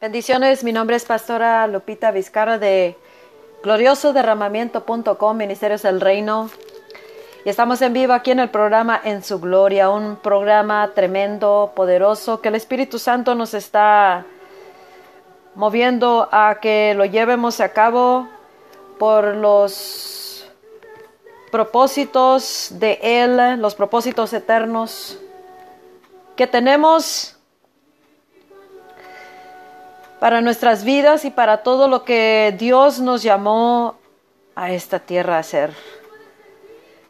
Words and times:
Bendiciones, 0.00 0.64
mi 0.64 0.72
nombre 0.72 0.96
es 0.96 1.04
Pastora 1.04 1.66
Lupita 1.66 2.10
Vizcarra 2.10 2.56
de 2.56 2.96
gloriosoderramamiento.com, 3.62 5.36
Ministerios 5.36 5.82
del 5.82 6.00
Reino. 6.00 6.48
Y 7.44 7.50
estamos 7.50 7.82
en 7.82 7.92
vivo 7.92 8.14
aquí 8.14 8.30
en 8.30 8.40
el 8.40 8.48
programa 8.48 8.98
En 9.04 9.22
su 9.22 9.40
Gloria, 9.40 9.90
un 9.90 10.16
programa 10.16 10.92
tremendo, 10.94 11.72
poderoso, 11.76 12.40
que 12.40 12.48
el 12.48 12.54
Espíritu 12.54 12.98
Santo 12.98 13.34
nos 13.34 13.52
está 13.52 14.24
moviendo 15.54 16.30
a 16.32 16.60
que 16.62 16.94
lo 16.96 17.04
llevemos 17.04 17.60
a 17.60 17.74
cabo 17.74 18.26
por 18.98 19.36
los 19.36 20.50
propósitos 21.52 22.68
de 22.70 22.98
Él, 23.02 23.60
los 23.60 23.74
propósitos 23.74 24.32
eternos 24.32 25.18
que 26.36 26.46
tenemos 26.46 27.36
para 30.20 30.42
nuestras 30.42 30.84
vidas 30.84 31.24
y 31.24 31.30
para 31.30 31.62
todo 31.62 31.88
lo 31.88 32.04
que 32.04 32.54
Dios 32.58 33.00
nos 33.00 33.22
llamó 33.22 33.96
a 34.54 34.70
esta 34.70 35.00
tierra 35.00 35.36
a 35.36 35.40
hacer. 35.40 35.72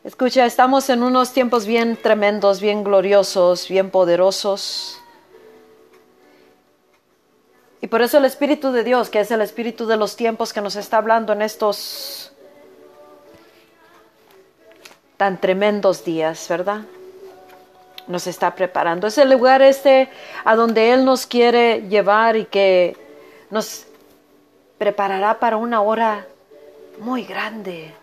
Escucha, 0.05 0.47
estamos 0.47 0.89
en 0.89 1.03
unos 1.03 1.33
tiempos 1.33 1.67
bien 1.67 1.99
tremendos, 2.01 2.61
bien 2.61 2.85
gloriosos, 2.85 3.69
bien 3.69 3.91
poderosos. 3.91 4.99
Y 7.83 7.89
por 7.89 8.01
eso 8.01 8.19
el 8.19 8.25
Espíritu 8.25 8.71
de 8.73 8.85
Dios, 8.85 9.11
que 9.11 9.21
es 9.21 9.31
el 9.31 9.41
Espíritu 9.41 9.87
de 9.87 9.97
los 9.97 10.15
tiempos 10.15 10.53
que 10.53 10.61
nos 10.61 10.77
está 10.77 10.99
hablando 10.99 11.33
en 11.33 11.43
estos 11.43 12.33
tan 15.17 15.39
tremendos 15.39 16.05
días, 16.05 16.47
¿verdad? 16.49 16.83
Nos 18.07 18.27
está 18.27 18.55
preparando. 18.55 19.07
Es 19.07 19.19
el 19.19 19.31
lugar 19.31 19.63
este 19.63 20.09
a 20.45 20.57
donde 20.57 20.93
Él 20.93 21.05
nos 21.05 21.27
quiere 21.27 21.83
llevar 21.89 22.37
y 22.37 22.45
que 22.45 22.97
nos 23.51 23.87
preparará 24.79 25.39
para 25.39 25.57
una 25.57 25.83
hora 25.83 26.27
muy 26.99 27.25
grande, 27.25 27.95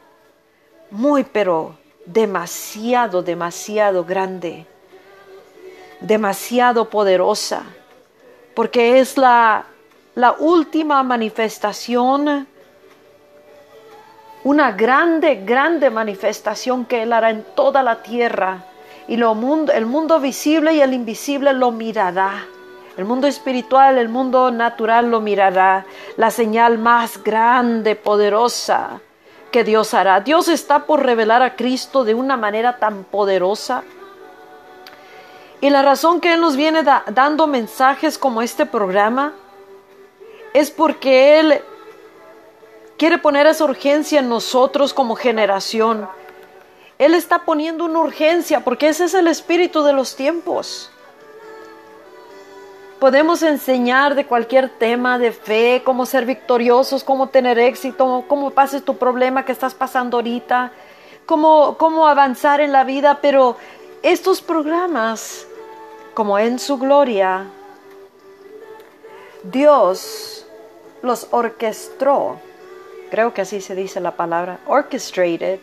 muy 0.92 1.24
pero 1.24 1.76
demasiado, 2.06 3.22
demasiado 3.22 4.06
grande, 4.06 4.66
demasiado 6.00 6.90
poderosa, 6.90 7.64
porque 8.56 9.00
es 9.00 9.18
la, 9.18 9.66
la 10.16 10.34
última 10.34 11.02
manifestación, 11.04 12.48
una 14.44 14.72
grande, 14.72 15.44
grande 15.44 15.90
manifestación 15.90 16.86
que 16.86 17.04
Él 17.04 17.12
hará 17.12 17.30
en 17.30 17.44
toda 17.56 17.84
la 17.84 18.02
tierra 18.02 18.64
y 19.08 19.16
lo 19.18 19.36
mundo, 19.36 19.72
el 19.72 19.86
mundo 19.86 20.20
visible 20.20 20.74
y 20.74 20.82
el 20.82 20.94
invisible 20.94 21.54
lo 21.54 21.72
mirará. 21.72 22.46
El 22.98 23.06
mundo 23.06 23.28
espiritual, 23.28 23.98
el 23.98 24.10
mundo 24.10 24.52
natural 24.52 25.10
lo 25.10 25.22
mirará. 25.22 25.86
La 26.18 26.32
señal 26.32 26.78
más 26.78 27.24
grande, 27.24 27.96
poderosa 27.96 29.02
que 29.52 29.64
Dios 29.64 29.94
hará. 29.94 30.20
Dios 30.22 30.48
está 30.48 30.86
por 30.86 31.06
revelar 31.06 31.42
a 31.42 31.56
Cristo 31.56 32.04
de 32.04 32.16
una 32.16 32.38
manera 32.38 32.80
tan 32.80 33.04
poderosa. 33.04 33.84
Y 35.62 35.70
la 35.70 35.82
razón 35.82 36.20
que 36.20 36.34
Él 36.34 36.42
nos 36.42 36.56
viene 36.56 36.84
dando 36.84 37.48
mensajes 37.48 38.18
como 38.18 38.42
este 38.42 38.66
programa 38.66 39.34
es 40.54 40.70
porque 40.70 41.40
Él 41.40 41.62
quiere 42.98 43.20
poner 43.20 43.48
esa 43.48 43.64
urgencia 43.64 44.20
en 44.20 44.30
nosotros 44.30 44.94
como 44.94 45.16
generación 45.16 46.10
él 47.00 47.14
está 47.14 47.40
poniendo 47.40 47.86
una 47.86 48.00
urgencia 48.00 48.62
porque 48.62 48.90
ese 48.90 49.06
es 49.06 49.14
el 49.14 49.28
espíritu 49.28 49.84
de 49.84 49.94
los 49.94 50.16
tiempos. 50.16 50.92
Podemos 53.00 53.44
enseñar 53.44 54.16
de 54.16 54.26
cualquier 54.26 54.70
tema 54.70 55.20
de 55.20 55.32
fe, 55.32 55.84
cómo 55.86 56.08
ser 56.08 56.26
victoriosos, 56.26 57.04
cómo 57.04 57.28
tener 57.28 57.60
éxito, 57.60 58.26
cómo 58.28 58.50
pases 58.50 58.84
tu 58.84 58.98
problema 58.98 59.46
que 59.46 59.52
estás 59.52 59.76
pasando 59.76 60.18
ahorita, 60.18 60.72
cómo, 61.28 61.78
cómo 61.78 62.08
avanzar 62.08 62.60
en 62.60 62.72
la 62.72 62.84
vida, 62.84 63.20
pero 63.22 63.56
estos 64.02 64.42
programas, 64.42 65.46
como 66.16 66.40
en 66.40 66.58
su 66.58 66.80
gloria, 66.80 67.46
Dios 69.44 70.48
los 71.04 71.28
orquestó, 71.30 72.40
creo 73.12 73.32
que 73.32 73.42
así 73.42 73.62
se 73.62 73.76
dice 73.76 74.00
la 74.00 74.16
palabra, 74.16 74.58
orchestrated, 74.66 75.60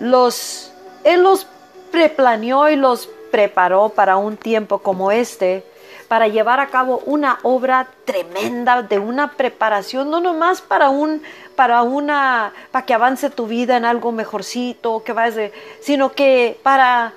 los, 0.00 0.72
Él 1.04 1.22
los 1.22 1.46
preplaneó 1.90 2.68
y 2.68 2.76
los 2.76 3.08
preparó 3.30 3.90
para 3.90 4.16
un 4.16 4.36
tiempo 4.36 4.78
como 4.78 5.10
este, 5.12 5.64
para 6.08 6.28
llevar 6.28 6.60
a 6.60 6.68
cabo 6.68 7.02
una 7.04 7.38
obra 7.42 7.88
tremenda 8.04 8.82
de 8.82 8.98
una 8.98 9.32
preparación, 9.32 10.10
no 10.10 10.20
nomás 10.20 10.62
para 10.62 10.88
un, 10.88 11.22
para 11.54 11.82
una, 11.82 12.52
para 12.70 12.86
que 12.86 12.94
avance 12.94 13.30
tu 13.30 13.46
vida 13.46 13.76
en 13.76 13.84
algo 13.84 14.10
mejorcito, 14.12 15.02
que 15.04 15.12
vayas 15.12 15.52
sino 15.80 16.12
que 16.12 16.58
para 16.62 17.12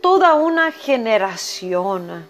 toda 0.00 0.34
una 0.34 0.72
generación. 0.72 2.26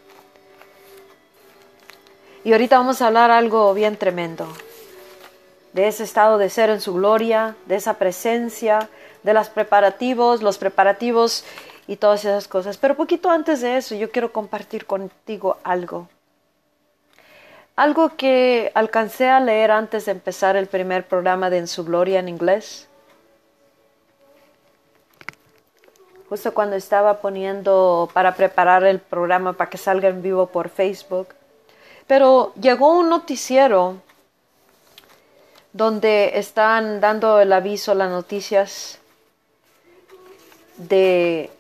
Y 2.43 2.53
ahorita 2.53 2.79
vamos 2.79 3.03
a 3.03 3.09
hablar 3.09 3.31
algo 3.31 3.75
bien 3.75 3.97
tremendo, 3.97 4.47
de 5.73 5.89
ese 5.89 6.05
estado 6.05 6.39
de 6.39 6.49
ser 6.49 6.71
en 6.71 6.81
su 6.81 6.95
gloria, 6.95 7.57
de 7.67 7.77
esa 7.77 7.95
presencia, 7.95 8.89
de 9.27 9.35
los 9.35 9.49
preparativos, 9.49 10.41
los 10.41 10.57
preparativos 10.57 11.45
y 11.89 11.97
todas 11.97 12.25
esas 12.25 12.47
cosas. 12.47 12.77
Pero 12.79 12.95
poquito 12.95 13.29
antes 13.29 13.61
de 13.61 13.77
eso, 13.77 13.97
yo 13.97 14.09
quiero 14.13 14.33
compartir 14.33 14.87
contigo 14.87 15.57
algo. 15.65 16.09
Algo 17.75 18.17
que 18.17 18.71
alcancé 18.75 19.29
a 19.29 19.41
leer 19.41 19.73
antes 19.73 20.07
de 20.07 20.13
empezar 20.13 20.55
el 20.55 20.69
primer 20.69 21.09
programa 21.09 21.51
de 21.51 21.59
En 21.59 21.67
su 21.67 21.85
Gloria 21.85 22.21
en 22.21 22.29
inglés. 22.29 22.87
Justo 26.29 26.55
cuando 26.55 26.77
estaba 26.77 27.21
poniendo 27.21 28.09
para 28.13 28.37
preparar 28.37 28.85
el 28.85 29.01
programa 29.01 29.55
para 29.55 29.69
que 29.69 29.77
salga 29.77 30.09
en 30.09 30.23
vivo 30.23 30.47
por 30.47 30.69
Facebook. 30.69 31.35
Pero 32.07 32.53
llegó 32.55 32.97
un 32.97 33.09
noticiero 33.09 33.97
donde 35.73 36.39
están 36.39 37.01
dando 37.01 37.41
el 37.41 37.53
aviso, 37.53 37.93
las 37.93 38.11
noticias 38.11 39.01
de 40.77 41.51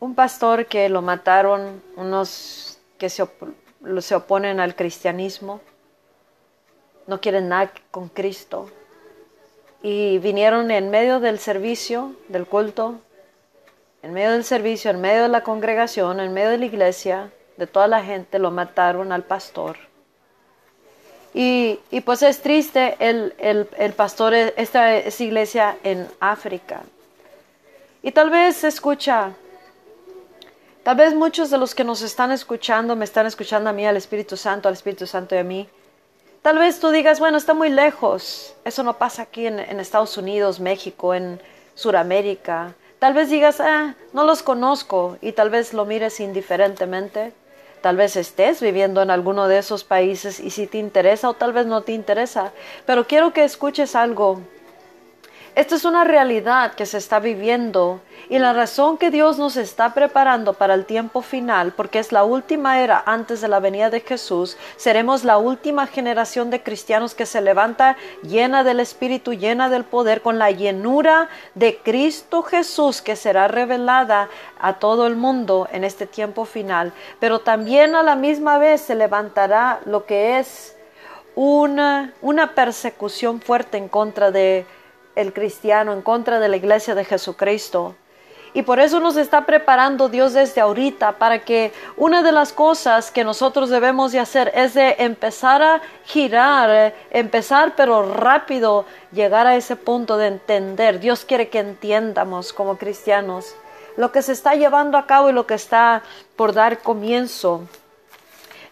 un 0.00 0.14
pastor 0.14 0.66
que 0.66 0.88
lo 0.88 1.02
mataron 1.02 1.82
unos 1.96 2.78
que 2.98 3.08
se, 3.08 3.24
se 4.00 4.14
oponen 4.14 4.60
al 4.60 4.74
cristianismo, 4.74 5.60
no 7.06 7.20
quieren 7.20 7.48
nada 7.48 7.72
con 7.90 8.08
Cristo. 8.08 8.70
Y 9.82 10.18
vinieron 10.18 10.70
en 10.70 10.90
medio 10.90 11.20
del 11.20 11.38
servicio, 11.38 12.14
del 12.28 12.46
culto, 12.46 13.00
en 14.02 14.12
medio 14.12 14.32
del 14.32 14.44
servicio, 14.44 14.90
en 14.90 15.00
medio 15.00 15.22
de 15.22 15.28
la 15.28 15.42
congregación, 15.42 16.20
en 16.20 16.32
medio 16.32 16.50
de 16.50 16.58
la 16.58 16.64
iglesia, 16.64 17.30
de 17.56 17.66
toda 17.66 17.86
la 17.88 18.02
gente, 18.02 18.38
lo 18.38 18.50
mataron 18.50 19.12
al 19.12 19.24
pastor. 19.24 19.76
Y, 21.34 21.80
pues 22.04 22.22
es 22.22 22.40
triste, 22.40 22.96
el, 23.00 23.34
el 23.38 23.92
pastor, 23.92 24.34
esta 24.34 24.94
es 24.94 25.20
iglesia 25.20 25.76
en 25.82 26.06
África, 26.20 26.82
y 28.04 28.12
tal 28.12 28.28
vez 28.28 28.62
escucha, 28.64 29.32
tal 30.82 30.96
vez 30.96 31.14
muchos 31.14 31.48
de 31.48 31.56
los 31.56 31.74
que 31.74 31.84
nos 31.84 32.02
están 32.02 32.32
escuchando 32.32 32.94
me 32.96 33.06
están 33.06 33.24
escuchando 33.24 33.70
a 33.70 33.72
mí, 33.72 33.86
al 33.86 33.96
Espíritu 33.96 34.36
Santo, 34.36 34.68
al 34.68 34.74
Espíritu 34.74 35.06
Santo 35.06 35.34
y 35.34 35.38
a 35.38 35.44
mí. 35.44 35.66
Tal 36.42 36.58
vez 36.58 36.80
tú 36.80 36.90
digas, 36.90 37.18
bueno, 37.18 37.38
está 37.38 37.54
muy 37.54 37.70
lejos. 37.70 38.54
Eso 38.66 38.82
no 38.82 38.98
pasa 38.98 39.22
aquí 39.22 39.46
en, 39.46 39.58
Estados 39.80 40.18
Unidos, 40.18 40.60
México, 40.60 41.14
en 41.14 41.40
Sudamérica. 41.74 42.74
Tal 42.98 43.14
vez 43.14 43.30
digas, 43.30 43.60
ah, 43.60 43.94
no 44.12 44.24
los 44.24 44.42
conozco 44.42 45.16
y 45.22 45.32
tal 45.32 45.48
vez 45.48 45.72
lo 45.72 45.86
mires 45.86 46.20
indiferentemente. 46.20 47.32
Tal 47.80 47.96
vez 47.96 48.16
estés 48.16 48.60
viviendo 48.60 49.00
en 49.00 49.10
alguno 49.10 49.48
de 49.48 49.56
esos 49.56 49.82
países 49.82 50.38
y 50.40 50.50
si 50.50 50.66
te 50.66 50.76
interesa 50.76 51.30
o 51.30 51.34
tal 51.34 51.54
vez 51.54 51.64
no 51.64 51.80
te 51.80 51.92
interesa. 51.92 52.52
Pero 52.84 53.06
quiero 53.06 53.32
que 53.32 53.44
escuches 53.44 53.96
algo 53.96 54.42
esta 55.54 55.76
es 55.76 55.84
una 55.84 56.02
realidad 56.02 56.74
que 56.74 56.84
se 56.84 56.98
está 56.98 57.20
viviendo 57.20 58.00
y 58.28 58.38
la 58.38 58.52
razón 58.52 58.98
que 58.98 59.12
Dios 59.12 59.38
nos 59.38 59.56
está 59.56 59.94
preparando 59.94 60.54
para 60.54 60.74
el 60.74 60.84
tiempo 60.84 61.22
final, 61.22 61.72
porque 61.72 62.00
es 62.00 62.10
la 62.10 62.24
última 62.24 62.80
era 62.80 63.02
antes 63.06 63.40
de 63.40 63.46
la 63.46 63.60
venida 63.60 63.88
de 63.88 64.00
Jesús, 64.00 64.56
seremos 64.76 65.22
la 65.22 65.38
última 65.38 65.86
generación 65.86 66.50
de 66.50 66.62
cristianos 66.62 67.14
que 67.14 67.24
se 67.26 67.40
levanta 67.40 67.96
llena 68.22 68.64
del 68.64 68.80
Espíritu, 68.80 69.32
llena 69.32 69.68
del 69.68 69.84
poder, 69.84 70.22
con 70.22 70.38
la 70.38 70.50
llenura 70.50 71.28
de 71.54 71.78
Cristo 71.78 72.42
Jesús 72.42 73.00
que 73.00 73.14
será 73.14 73.46
revelada 73.46 74.28
a 74.58 74.74
todo 74.74 75.06
el 75.06 75.14
mundo 75.14 75.68
en 75.70 75.84
este 75.84 76.06
tiempo 76.06 76.46
final. 76.46 76.92
Pero 77.20 77.40
también 77.40 77.94
a 77.94 78.02
la 78.02 78.16
misma 78.16 78.58
vez 78.58 78.80
se 78.80 78.96
levantará 78.96 79.80
lo 79.84 80.04
que 80.04 80.38
es 80.38 80.76
una, 81.36 82.12
una 82.22 82.54
persecución 82.54 83.40
fuerte 83.40 83.76
en 83.76 83.88
contra 83.88 84.30
de 84.30 84.66
el 85.16 85.32
cristiano, 85.32 85.92
en 85.92 86.02
contra 86.02 86.40
de 86.40 86.48
la 86.48 86.56
iglesia 86.56 86.94
de 86.94 87.04
Jesucristo. 87.04 87.94
Y 88.52 88.62
por 88.62 88.78
eso 88.78 89.00
nos 89.00 89.16
está 89.16 89.46
preparando 89.46 90.08
Dios 90.08 90.32
desde 90.32 90.60
ahorita 90.60 91.18
para 91.18 91.40
que 91.40 91.72
una 91.96 92.22
de 92.22 92.30
las 92.30 92.52
cosas 92.52 93.10
que 93.10 93.24
nosotros 93.24 93.68
debemos 93.68 94.12
de 94.12 94.20
hacer 94.20 94.52
es 94.54 94.74
de 94.74 94.94
empezar 95.00 95.60
a 95.60 95.82
girar, 96.04 96.94
empezar 97.10 97.74
pero 97.76 98.14
rápido 98.14 98.86
llegar 99.10 99.48
a 99.48 99.56
ese 99.56 99.74
punto 99.74 100.16
de 100.16 100.28
entender. 100.28 101.00
Dios 101.00 101.24
quiere 101.24 101.48
que 101.48 101.58
entiendamos 101.58 102.52
como 102.52 102.78
cristianos 102.78 103.56
lo 103.96 104.12
que 104.12 104.22
se 104.22 104.32
está 104.32 104.54
llevando 104.54 104.98
a 104.98 105.06
cabo 105.06 105.30
y 105.30 105.32
lo 105.32 105.46
que 105.46 105.54
está 105.54 106.02
por 106.36 106.52
dar 106.52 106.78
comienzo. 106.78 107.62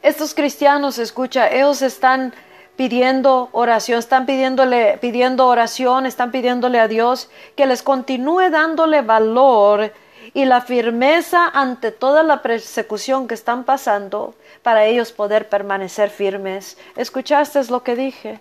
Estos 0.03 0.35
cristianos, 0.35 0.99
escucha, 0.99 1.49
ellos 1.49 1.83
están 1.83 2.35
pidiendo 2.83 3.49
oración, 3.53 4.01
están 4.01 4.27
pidiéndole, 4.27 4.99
pidiendo 5.01 5.47
oración, 5.47 6.05
están 6.05 6.33
pidiéndole 6.33 6.81
a 6.81 6.89
Dios 6.89 7.31
que 7.55 7.65
les 7.65 7.81
continúe 7.81 8.51
dándole 8.51 9.03
valor 9.03 9.93
y 10.35 10.47
la 10.47 10.63
firmeza 10.63 11.47
ante 11.47 11.93
toda 11.93 12.25
la 12.25 12.43
persecución 12.43 13.29
que 13.29 13.35
están 13.35 13.63
pasando 13.63 14.35
para 14.65 14.85
ellos 14.85 15.13
poder 15.13 15.49
permanecer 15.49 16.11
firmes. 16.11 16.77
¿Escuchaste 16.97 17.63
lo 17.71 17.85
que 17.85 17.95
dije? 17.95 18.41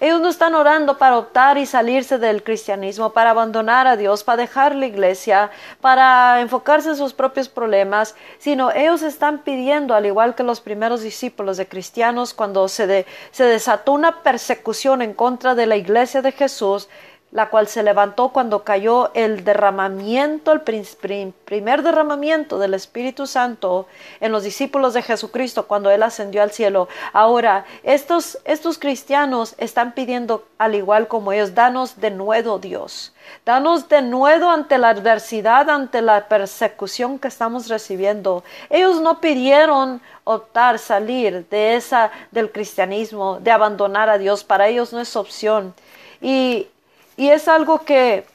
Ellos 0.00 0.20
no 0.20 0.28
están 0.28 0.54
orando 0.54 0.98
para 0.98 1.16
optar 1.16 1.58
y 1.58 1.66
salirse 1.66 2.18
del 2.18 2.42
cristianismo, 2.42 3.12
para 3.12 3.30
abandonar 3.30 3.86
a 3.86 3.96
Dios, 3.96 4.24
para 4.24 4.42
dejar 4.42 4.74
la 4.74 4.86
iglesia, 4.86 5.50
para 5.80 6.40
enfocarse 6.40 6.90
en 6.90 6.96
sus 6.96 7.12
propios 7.12 7.48
problemas, 7.48 8.16
sino 8.38 8.72
ellos 8.72 9.02
están 9.02 9.44
pidiendo, 9.44 9.94
al 9.94 10.06
igual 10.06 10.34
que 10.34 10.42
los 10.42 10.60
primeros 10.60 11.02
discípulos 11.02 11.56
de 11.56 11.68
cristianos, 11.68 12.34
cuando 12.34 12.68
se, 12.68 13.06
se 13.30 13.44
desató 13.44 13.92
una 13.92 14.22
persecución 14.22 15.02
en 15.02 15.14
contra 15.14 15.54
de 15.54 15.66
la 15.66 15.76
iglesia 15.76 16.20
de 16.20 16.32
Jesús, 16.32 16.88
la 17.36 17.50
cual 17.50 17.68
se 17.68 17.82
levantó 17.82 18.30
cuando 18.30 18.64
cayó 18.64 19.10
el 19.12 19.44
derramamiento, 19.44 20.52
el 20.52 20.62
primer 20.62 21.82
derramamiento 21.82 22.58
del 22.58 22.72
Espíritu 22.72 23.26
Santo 23.26 23.86
en 24.20 24.32
los 24.32 24.42
discípulos 24.42 24.94
de 24.94 25.02
Jesucristo 25.02 25.66
cuando 25.66 25.90
Él 25.90 26.02
ascendió 26.02 26.42
al 26.42 26.50
cielo. 26.50 26.88
Ahora, 27.12 27.66
estos, 27.82 28.38
estos 28.46 28.78
cristianos 28.78 29.54
están 29.58 29.92
pidiendo, 29.92 30.46
al 30.56 30.76
igual 30.76 31.08
como 31.08 31.30
ellos, 31.30 31.54
danos 31.54 32.00
de 32.00 32.10
nuevo 32.10 32.58
Dios. 32.58 33.12
Danos 33.44 33.90
de 33.90 34.00
nuevo 34.00 34.48
ante 34.48 34.78
la 34.78 34.88
adversidad, 34.88 35.68
ante 35.68 36.00
la 36.00 36.28
persecución 36.28 37.18
que 37.18 37.28
estamos 37.28 37.68
recibiendo. 37.68 38.44
Ellos 38.70 39.02
no 39.02 39.20
pidieron 39.20 40.00
optar, 40.24 40.78
salir 40.78 41.46
de 41.50 41.76
esa, 41.76 42.10
del 42.30 42.50
cristianismo, 42.50 43.40
de 43.40 43.50
abandonar 43.50 44.08
a 44.08 44.16
Dios. 44.16 44.42
Para 44.42 44.68
ellos 44.68 44.94
no 44.94 45.00
es 45.00 45.14
opción. 45.16 45.74
Y 46.22 46.68
y 47.16 47.28
es 47.30 47.48
algo 47.48 47.84
que 47.84 48.26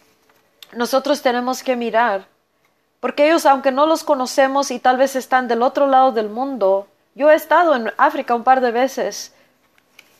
nosotros 0.73 1.21
tenemos 1.21 1.63
que 1.63 1.75
mirar, 1.75 2.25
porque 2.99 3.27
ellos, 3.27 3.45
aunque 3.45 3.71
no 3.71 3.85
los 3.85 4.03
conocemos 4.03 4.71
y 4.71 4.79
tal 4.79 4.97
vez 4.97 5.15
están 5.15 5.47
del 5.47 5.61
otro 5.61 5.87
lado 5.87 6.11
del 6.11 6.29
mundo, 6.29 6.87
yo 7.15 7.29
he 7.29 7.35
estado 7.35 7.75
en 7.75 7.91
África 7.97 8.35
un 8.35 8.43
par 8.43 8.61
de 8.61 8.71
veces 8.71 9.33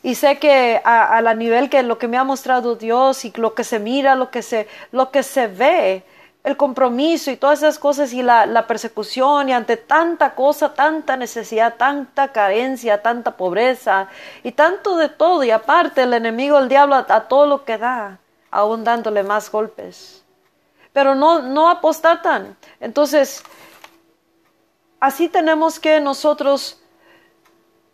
y 0.02 0.16
sé 0.16 0.38
que 0.38 0.80
a, 0.84 1.20
la 1.22 1.34
nivel 1.34 1.70
que 1.70 1.82
lo 1.82 1.98
que 1.98 2.08
me 2.08 2.18
ha 2.18 2.24
mostrado 2.24 2.74
Dios 2.74 3.24
y 3.24 3.32
lo 3.36 3.54
que 3.54 3.64
se 3.64 3.78
mira, 3.78 4.14
lo 4.14 4.30
que 4.30 4.42
se, 4.42 4.68
lo 4.90 5.10
que 5.10 5.22
se 5.22 5.46
ve, 5.46 6.02
el 6.42 6.56
compromiso 6.56 7.30
y 7.30 7.36
todas 7.36 7.60
esas 7.60 7.78
cosas 7.78 8.12
y 8.12 8.20
la, 8.20 8.46
la, 8.46 8.66
persecución 8.66 9.48
y 9.48 9.52
ante 9.52 9.76
tanta 9.76 10.34
cosa, 10.34 10.74
tanta 10.74 11.16
necesidad, 11.16 11.76
tanta 11.76 12.32
carencia, 12.32 13.00
tanta 13.00 13.36
pobreza 13.36 14.08
y 14.42 14.50
tanto 14.52 14.96
de 14.96 15.08
todo 15.08 15.44
y 15.44 15.52
aparte 15.52 16.02
el 16.02 16.14
enemigo, 16.14 16.58
el 16.58 16.68
diablo 16.68 16.96
a 16.96 17.28
todo 17.28 17.46
lo 17.46 17.64
que 17.64 17.78
da 17.78 18.18
aún 18.52 18.84
dándole 18.84 19.24
más 19.24 19.50
golpes. 19.50 20.22
Pero 20.92 21.16
no, 21.16 21.42
no 21.42 21.68
apostatan. 21.68 22.56
Entonces, 22.78 23.42
así 25.00 25.28
tenemos 25.28 25.80
que 25.80 26.00
nosotros 26.00 26.78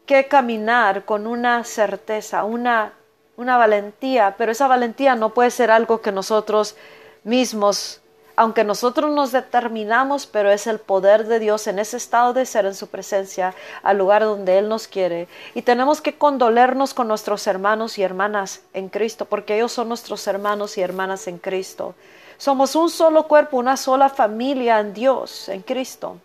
que 0.04 0.26
caminar 0.26 1.04
con 1.04 1.26
una 1.26 1.64
certeza, 1.64 2.44
una, 2.44 2.92
una 3.36 3.56
valentía, 3.56 4.34
pero 4.36 4.52
esa 4.52 4.66
valentía 4.66 5.14
no 5.14 5.30
puede 5.30 5.50
ser 5.50 5.70
algo 5.70 6.00
que 6.02 6.12
nosotros 6.12 6.76
mismos 7.24 8.00
aunque 8.38 8.62
nosotros 8.62 9.10
nos 9.10 9.32
determinamos, 9.32 10.28
pero 10.28 10.48
es 10.52 10.68
el 10.68 10.78
poder 10.78 11.26
de 11.26 11.40
Dios 11.40 11.66
en 11.66 11.80
ese 11.80 11.96
estado 11.96 12.32
de 12.32 12.46
ser 12.46 12.66
en 12.66 12.76
su 12.76 12.86
presencia, 12.86 13.52
al 13.82 13.98
lugar 13.98 14.22
donde 14.22 14.58
Él 14.58 14.68
nos 14.68 14.86
quiere. 14.86 15.26
Y 15.56 15.62
tenemos 15.62 16.00
que 16.00 16.16
condolernos 16.16 16.94
con 16.94 17.08
nuestros 17.08 17.48
hermanos 17.48 17.98
y 17.98 18.04
hermanas 18.04 18.62
en 18.74 18.90
Cristo, 18.90 19.24
porque 19.24 19.56
ellos 19.56 19.72
son 19.72 19.88
nuestros 19.88 20.24
hermanos 20.28 20.78
y 20.78 20.82
hermanas 20.82 21.26
en 21.26 21.38
Cristo. 21.38 21.96
Somos 22.36 22.76
un 22.76 22.90
solo 22.90 23.26
cuerpo, 23.26 23.56
una 23.56 23.76
sola 23.76 24.08
familia 24.08 24.78
en 24.78 24.94
Dios, 24.94 25.48
en 25.48 25.62
Cristo. 25.62 26.20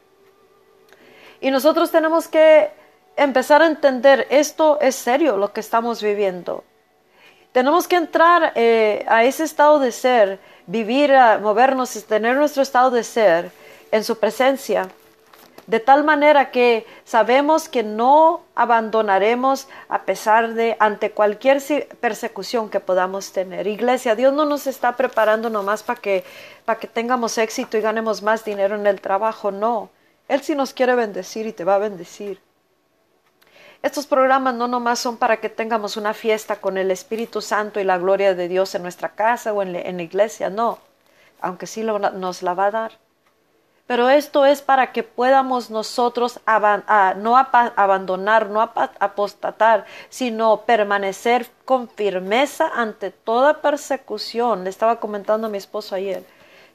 Y 1.41 1.49
nosotros 1.49 1.89
tenemos 1.89 2.27
que 2.27 2.69
empezar 3.15 3.63
a 3.63 3.65
entender 3.65 4.27
esto 4.29 4.77
es 4.81 4.93
serio 4.93 5.35
lo 5.35 5.51
que 5.51 5.61
estamos 5.61 6.03
viviendo. 6.03 6.63
Tenemos 7.53 7.87
que 7.87 7.95
entrar 7.95 8.51
eh, 8.53 9.03
a 9.07 9.23
ese 9.23 9.45
estado 9.45 9.79
de 9.79 9.91
ser 9.91 10.39
vivir, 10.67 11.13
movernos 11.41 11.95
y 11.95 12.01
tener 12.01 12.35
nuestro 12.35 12.63
estado 12.63 12.91
de 12.91 13.03
ser 13.03 13.51
en 13.91 14.03
su 14.03 14.17
presencia, 14.17 14.89
de 15.67 15.79
tal 15.79 16.03
manera 16.03 16.51
que 16.51 16.85
sabemos 17.05 17.69
que 17.69 17.83
no 17.83 18.41
abandonaremos 18.53 19.67
a 19.87 20.03
pesar 20.03 20.53
de 20.55 20.75
ante 20.79 21.11
cualquier 21.11 21.61
persecución 22.01 22.69
que 22.69 22.79
podamos 22.79 23.31
tener. 23.31 23.67
Iglesia, 23.67 24.15
Dios 24.15 24.33
no 24.33 24.45
nos 24.45 24.67
está 24.67 24.97
preparando 24.97 25.49
nomás 25.49 25.83
para 25.83 26.01
que, 26.01 26.23
para 26.65 26.79
que 26.79 26.87
tengamos 26.87 27.37
éxito 27.37 27.77
y 27.77 27.81
ganemos 27.81 28.21
más 28.21 28.43
dinero 28.43 28.75
en 28.75 28.87
el 28.87 28.99
trabajo, 28.99 29.51
no. 29.51 29.89
Él 30.27 30.41
sí 30.41 30.55
nos 30.55 30.73
quiere 30.73 30.95
bendecir 30.95 31.47
y 31.47 31.53
te 31.53 31.63
va 31.63 31.75
a 31.75 31.79
bendecir. 31.79 32.39
Estos 33.83 34.07
programas 34.07 34.55
no 34.55 34.69
nomás 34.69 34.99
son 34.99 35.17
para 35.17 35.41
que 35.41 35.49
tengamos 35.49 35.97
una 35.97 36.13
fiesta 36.13 36.55
con 36.61 36.77
el 36.77 36.89
Espíritu 36.89 37.41
Santo 37.41 37.81
y 37.81 37.83
la 37.83 37.97
gloria 37.97 38.33
de 38.33 38.47
Dios 38.47 38.73
en 38.75 38.81
nuestra 38.81 39.09
casa 39.09 39.51
o 39.51 39.61
en, 39.61 39.73
la 39.73 40.03
iglesia, 40.03 40.49
no, 40.49 40.79
aunque 41.41 41.67
sí 41.67 41.83
nos 41.83 42.43
la 42.43 42.53
va 42.53 42.67
a 42.67 42.71
dar. 42.71 42.91
Pero 43.85 44.09
esto 44.09 44.45
es 44.45 44.61
para 44.61 44.93
que 44.93 45.03
podamos 45.03 45.69
nosotros 45.69 46.39
no 47.17 47.35
abandonar, 47.35 48.49
no 48.49 48.61
apostatar, 48.61 49.85
sino 50.07 50.61
permanecer 50.61 51.49
con 51.65 51.89
firmeza 51.89 52.71
ante 52.73 53.11
toda 53.11 53.61
persecución. 53.61 54.63
Le 54.63 54.69
estaba 54.69 55.01
comentando 55.01 55.47
a 55.47 55.49
mi 55.49 55.57
esposo 55.57 55.95
ayer 55.95 56.23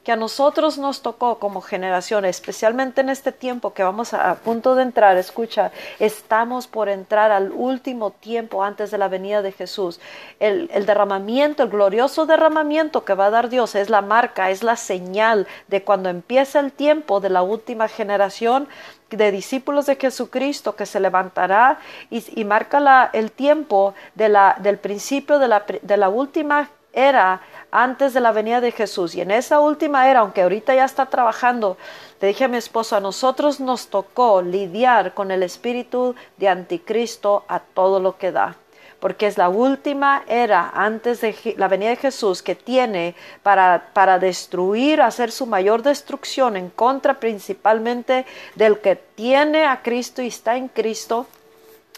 que 0.03 0.13
a 0.13 0.15
nosotros 0.15 0.77
nos 0.77 1.01
tocó 1.01 1.39
como 1.39 1.61
generación, 1.61 2.23
especialmente 2.25 3.01
en 3.01 3.09
este 3.09 3.31
tiempo 3.31 3.73
que 3.73 3.83
vamos 3.83 4.13
a, 4.13 4.35
punto 4.35 4.75
de 4.75 4.83
entrar, 4.83 5.17
escucha, 5.17 5.71
estamos 5.99 6.67
por 6.67 6.87
entrar 6.87 7.31
al 7.31 7.51
último 7.51 8.11
tiempo 8.11 8.63
antes 8.63 8.91
de 8.91 8.97
la 8.97 9.09
venida 9.09 9.41
de 9.41 9.51
Jesús. 9.51 9.99
El, 10.39 10.67
derramamiento, 10.85 11.63
el 11.63 11.69
glorioso 11.69 12.25
derramamiento 12.25 13.03
que 13.03 13.13
va 13.13 13.25
a 13.25 13.29
dar 13.29 13.49
Dios 13.49 13.75
es 13.75 13.89
la 13.89 14.01
marca, 14.01 14.49
es 14.49 14.63
la 14.63 14.77
señal 14.77 15.47
de 15.67 15.83
cuando 15.83 16.09
empieza 16.09 16.59
el 16.59 16.71
tiempo 16.71 17.19
de 17.19 17.29
la 17.29 17.41
última 17.41 17.87
generación 17.87 18.67
de 19.09 19.31
discípulos 19.31 19.87
de 19.87 19.95
Jesucristo 19.95 20.75
que 20.75 20.85
se 20.85 20.99
levantará 20.99 21.79
y, 22.09 22.45
marca 22.45 23.09
el 23.13 23.31
tiempo 23.31 23.93
del 24.15 24.77
principio 24.77 25.39
de 25.39 25.47
la, 25.47 25.65
de 25.81 25.97
la 25.97 26.09
última 26.09 26.69
era 26.93 27.41
antes 27.71 28.13
de 28.13 28.19
la 28.19 28.31
venida 28.31 28.61
de 28.61 28.71
Jesús. 28.71 29.15
Y 29.15 29.21
en 29.21 29.31
esa 29.31 29.59
última 29.59 30.09
era, 30.09 30.21
aunque 30.21 30.41
ahorita 30.41 30.73
ya 30.73 30.85
está 30.85 31.05
trabajando, 31.07 31.77
le 32.21 32.29
dije 32.29 32.45
a 32.45 32.47
mi 32.47 32.57
esposo, 32.57 32.95
a 32.95 32.99
nosotros 32.99 33.59
nos 33.59 33.87
tocó 33.87 34.41
lidiar 34.41 35.13
con 35.13 35.31
el 35.31 35.43
espíritu 35.43 36.15
de 36.37 36.49
anticristo 36.49 37.43
a 37.47 37.59
todo 37.59 37.99
lo 37.99 38.17
que 38.17 38.31
da. 38.31 38.55
Porque 38.99 39.27
es 39.27 39.37
la 39.37 39.47
última 39.47 40.23
era 40.27 40.71
antes 40.73 41.21
de 41.21 41.55
la 41.55 41.69
venida 41.69 41.91
de 41.91 41.95
Jesús 41.95 42.43
que 42.43 42.55
tiene 42.55 43.15
para, 43.43 43.91
para 43.93 44.19
destruir, 44.19 45.01
hacer 45.01 45.31
su 45.31 45.45
mayor 45.45 45.83
destrucción 45.83 46.57
en 46.57 46.69
contra 46.69 47.13
principalmente 47.13 48.25
del 48.55 48.79
que 48.79 48.97
tiene 48.97 49.65
a 49.65 49.81
Cristo 49.81 50.21
y 50.21 50.27
está 50.27 50.57
en 50.57 50.67
Cristo 50.67 51.27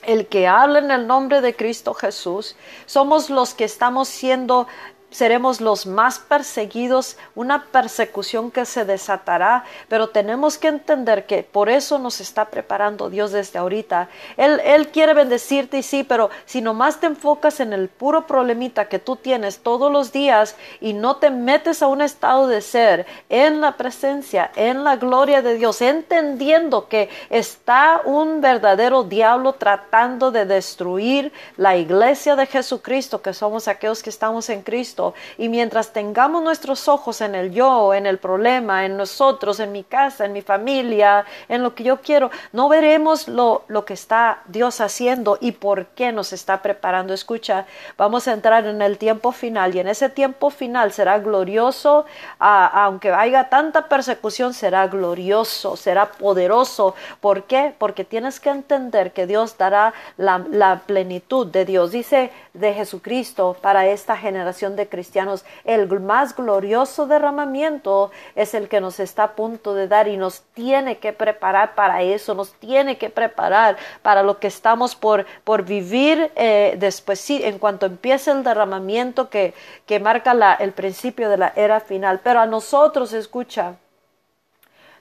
el 0.03 0.27
que 0.27 0.47
habla 0.47 0.79
en 0.79 0.91
el 0.91 1.07
nombre 1.07 1.41
de 1.41 1.55
Cristo 1.55 1.93
Jesús, 1.93 2.55
somos 2.85 3.29
los 3.29 3.53
que 3.53 3.63
estamos 3.63 4.07
siendo 4.07 4.67
seremos 5.11 5.61
los 5.61 5.85
más 5.85 6.19
perseguidos, 6.19 7.17
una 7.35 7.65
persecución 7.65 8.49
que 8.49 8.65
se 8.65 8.85
desatará, 8.85 9.65
pero 9.87 10.09
tenemos 10.09 10.57
que 10.57 10.69
entender 10.69 11.25
que 11.25 11.43
por 11.43 11.69
eso 11.69 11.99
nos 11.99 12.21
está 12.21 12.45
preparando 12.45 13.09
Dios 13.09 13.31
desde 13.31 13.59
ahorita. 13.59 14.09
Él, 14.37 14.61
él 14.63 14.87
quiere 14.87 15.13
bendecirte 15.13 15.77
y 15.77 15.83
sí, 15.83 16.03
pero 16.03 16.29
si 16.45 16.61
nomás 16.61 16.99
te 16.99 17.07
enfocas 17.07 17.59
en 17.59 17.73
el 17.73 17.89
puro 17.89 18.25
problemita 18.25 18.87
que 18.87 18.99
tú 18.99 19.17
tienes 19.17 19.59
todos 19.59 19.91
los 19.91 20.11
días 20.11 20.55
y 20.79 20.93
no 20.93 21.17
te 21.17 21.29
metes 21.29 21.83
a 21.83 21.87
un 21.87 22.01
estado 22.01 22.47
de 22.47 22.61
ser 22.61 23.05
en 23.29 23.61
la 23.61 23.75
presencia, 23.77 24.51
en 24.55 24.83
la 24.83 24.95
gloria 24.95 25.41
de 25.41 25.55
Dios, 25.55 25.81
entendiendo 25.81 26.87
que 26.87 27.09
está 27.29 28.01
un 28.05 28.39
verdadero 28.39 29.03
diablo 29.03 29.53
tratando 29.53 30.31
de 30.31 30.45
destruir 30.45 31.33
la 31.57 31.75
iglesia 31.75 32.35
de 32.35 32.45
Jesucristo, 32.45 33.21
que 33.21 33.33
somos 33.33 33.67
aquellos 33.67 34.01
que 34.01 34.09
estamos 34.09 34.49
en 34.49 34.61
Cristo, 34.61 35.00
Y 35.37 35.49
mientras 35.49 35.91
tengamos 35.93 36.43
nuestros 36.43 36.87
ojos 36.87 37.21
en 37.21 37.35
el 37.35 37.51
yo, 37.51 37.93
en 37.93 38.05
el 38.05 38.17
problema, 38.17 38.85
en 38.85 38.97
nosotros, 38.97 39.59
en 39.59 39.71
mi 39.71 39.83
casa, 39.83 40.25
en 40.25 40.33
mi 40.33 40.41
familia, 40.41 41.25
en 41.49 41.63
lo 41.63 41.73
que 41.75 41.83
yo 41.83 42.01
quiero, 42.01 42.31
no 42.51 42.69
veremos 42.69 43.27
lo, 43.27 43.63
lo 43.67 43.85
que 43.85 43.93
está 43.93 44.41
Dios 44.45 44.81
haciendo 44.81 45.37
y 45.39 45.53
por 45.53 45.87
qué 45.87 46.11
nos 46.11 46.33
está 46.33 46.61
preparando. 46.61 47.13
Escucha, 47.13 47.65
vamos 47.97 48.27
a 48.27 48.33
entrar 48.33 48.65
en 48.65 48.81
el 48.81 48.97
tiempo 48.97 49.31
final 49.31 49.75
y 49.75 49.79
en 49.79 49.87
ese 49.87 50.09
tiempo 50.09 50.49
final 50.49 50.91
será 50.91 51.19
glorioso, 51.19 52.05
aunque 52.39 53.11
haya 53.11 53.49
tanta 53.49 53.87
persecución, 53.87 54.53
será 54.53 54.87
glorioso, 54.87 55.77
será 55.77 56.11
poderoso. 56.11 56.95
¿Por 57.19 57.43
qué? 57.43 57.73
Porque 57.77 58.03
tienes 58.03 58.39
que 58.39 58.49
entender 58.49 59.11
que 59.11 59.27
Dios 59.27 59.57
dará 59.57 59.93
la, 60.17 60.43
la 60.51 60.81
plenitud 60.85 61.47
de 61.47 61.65
Dios. 61.65 61.91
Dice 61.91 62.31
de 62.53 62.73
Jesucristo 62.73 63.55
para 63.61 63.87
esta 63.87 64.17
generación 64.17 64.75
de 64.75 64.87
cristianos, 64.91 65.43
el 65.65 65.89
más 65.99 66.35
glorioso 66.35 67.07
derramamiento 67.07 68.11
es 68.35 68.53
el 68.53 68.69
que 68.69 68.79
nos 68.79 68.99
está 68.99 69.23
a 69.23 69.31
punto 69.35 69.73
de 69.73 69.87
dar 69.87 70.07
y 70.07 70.17
nos 70.17 70.41
tiene 70.53 70.99
que 70.99 71.13
preparar 71.13 71.73
para 71.73 72.03
eso, 72.03 72.35
nos 72.35 72.53
tiene 72.53 72.99
que 72.99 73.09
preparar 73.09 73.77
para 74.03 74.21
lo 74.21 74.37
que 74.37 74.45
estamos 74.45 74.95
por, 74.95 75.25
por 75.43 75.63
vivir 75.63 76.31
eh, 76.35 76.75
después, 76.77 77.19
sí, 77.19 77.41
en 77.43 77.57
cuanto 77.57 77.87
empiece 77.87 78.29
el 78.29 78.43
derramamiento 78.43 79.31
que, 79.31 79.55
que 79.87 79.99
marca 79.99 80.35
la, 80.35 80.53
el 80.53 80.73
principio 80.73 81.27
de 81.27 81.37
la 81.37 81.53
era 81.55 81.79
final. 81.79 82.19
Pero 82.23 82.41
a 82.41 82.45
nosotros, 82.45 83.13
escucha, 83.13 83.77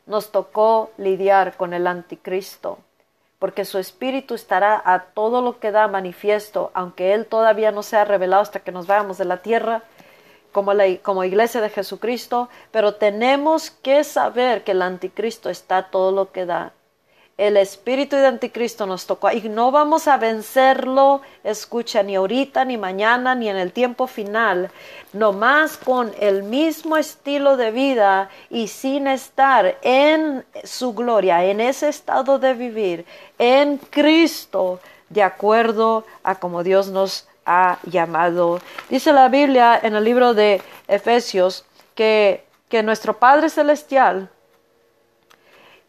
nos 0.07 0.31
tocó 0.33 0.93
lidiar 0.97 1.57
con 1.59 1.75
el 1.75 1.87
anticristo 1.87 2.79
porque 3.41 3.65
su 3.65 3.79
espíritu 3.79 4.35
estará 4.35 4.81
a 4.85 5.07
todo 5.07 5.41
lo 5.41 5.59
que 5.59 5.73
da 5.73 5.89
manifiesto, 5.89 6.71
aunque 6.75 7.15
él 7.15 7.27
todavía 7.27 7.73
no 7.73 7.83
sea 7.83 8.05
revelado 8.05 8.43
hasta 8.43 8.61
que 8.61 8.71
nos 8.71 8.87
vayamos 8.87 9.19
de 9.19 9.25
la 9.25 9.39
tierra, 9.39 9.83
como, 10.53 10.73
como 11.03 11.25
iglesia 11.25 11.63
de 11.63 11.71
Jesucristo, 11.71 12.51
pero 12.71 12.95
tenemos 12.95 13.71
que 13.71 14.05
saber 14.05 14.63
que 14.63 14.73
el 14.73 14.83
anticristo 14.83 15.49
está 15.49 15.79
a 15.79 15.91
todo 15.91 16.13
lo 16.13 16.31
que 16.31 16.45
da 16.45 16.75
el 17.41 17.57
espíritu 17.57 18.17
de 18.17 18.27
anticristo 18.27 18.85
nos 18.85 19.07
tocó 19.07 19.31
y 19.31 19.41
no 19.49 19.71
vamos 19.71 20.09
a 20.09 20.19
vencerlo, 20.19 21.23
escucha, 21.43 22.03
ni 22.03 22.15
ahorita, 22.15 22.67
ni 22.67 22.77
mañana, 22.77 23.35
ni 23.35 23.49
en 23.49 23.57
el 23.57 23.73
tiempo 23.73 24.07
final, 24.07 24.71
nomás 25.15 25.79
con 25.79 26.13
el 26.21 26.43
mismo 26.43 26.99
estilo 26.99 27.57
de 27.57 27.71
vida 27.71 28.29
y 28.51 28.69
sin 28.69 29.07
estar 29.07 29.79
en 29.81 30.45
su 30.65 30.93
gloria, 30.93 31.43
en 31.43 31.63
ese 31.63 31.89
estado 31.89 32.39
de 32.39 32.53
vivir, 32.53 33.07
en 33.39 33.79
Cristo, 33.79 34.79
de 35.09 35.23
acuerdo 35.23 36.05
a 36.23 36.35
como 36.35 36.63
Dios 36.63 36.89
nos 36.89 37.27
ha 37.47 37.79
llamado. 37.85 38.61
Dice 38.91 39.15
la 39.15 39.31
Biblia 39.31 39.81
en 39.83 39.95
el 39.95 40.05
libro 40.05 40.35
de 40.35 40.61
Efesios 40.89 41.65
que, 41.95 42.45
que 42.69 42.83
nuestro 42.83 43.19
Padre 43.19 43.49
Celestial, 43.49 44.29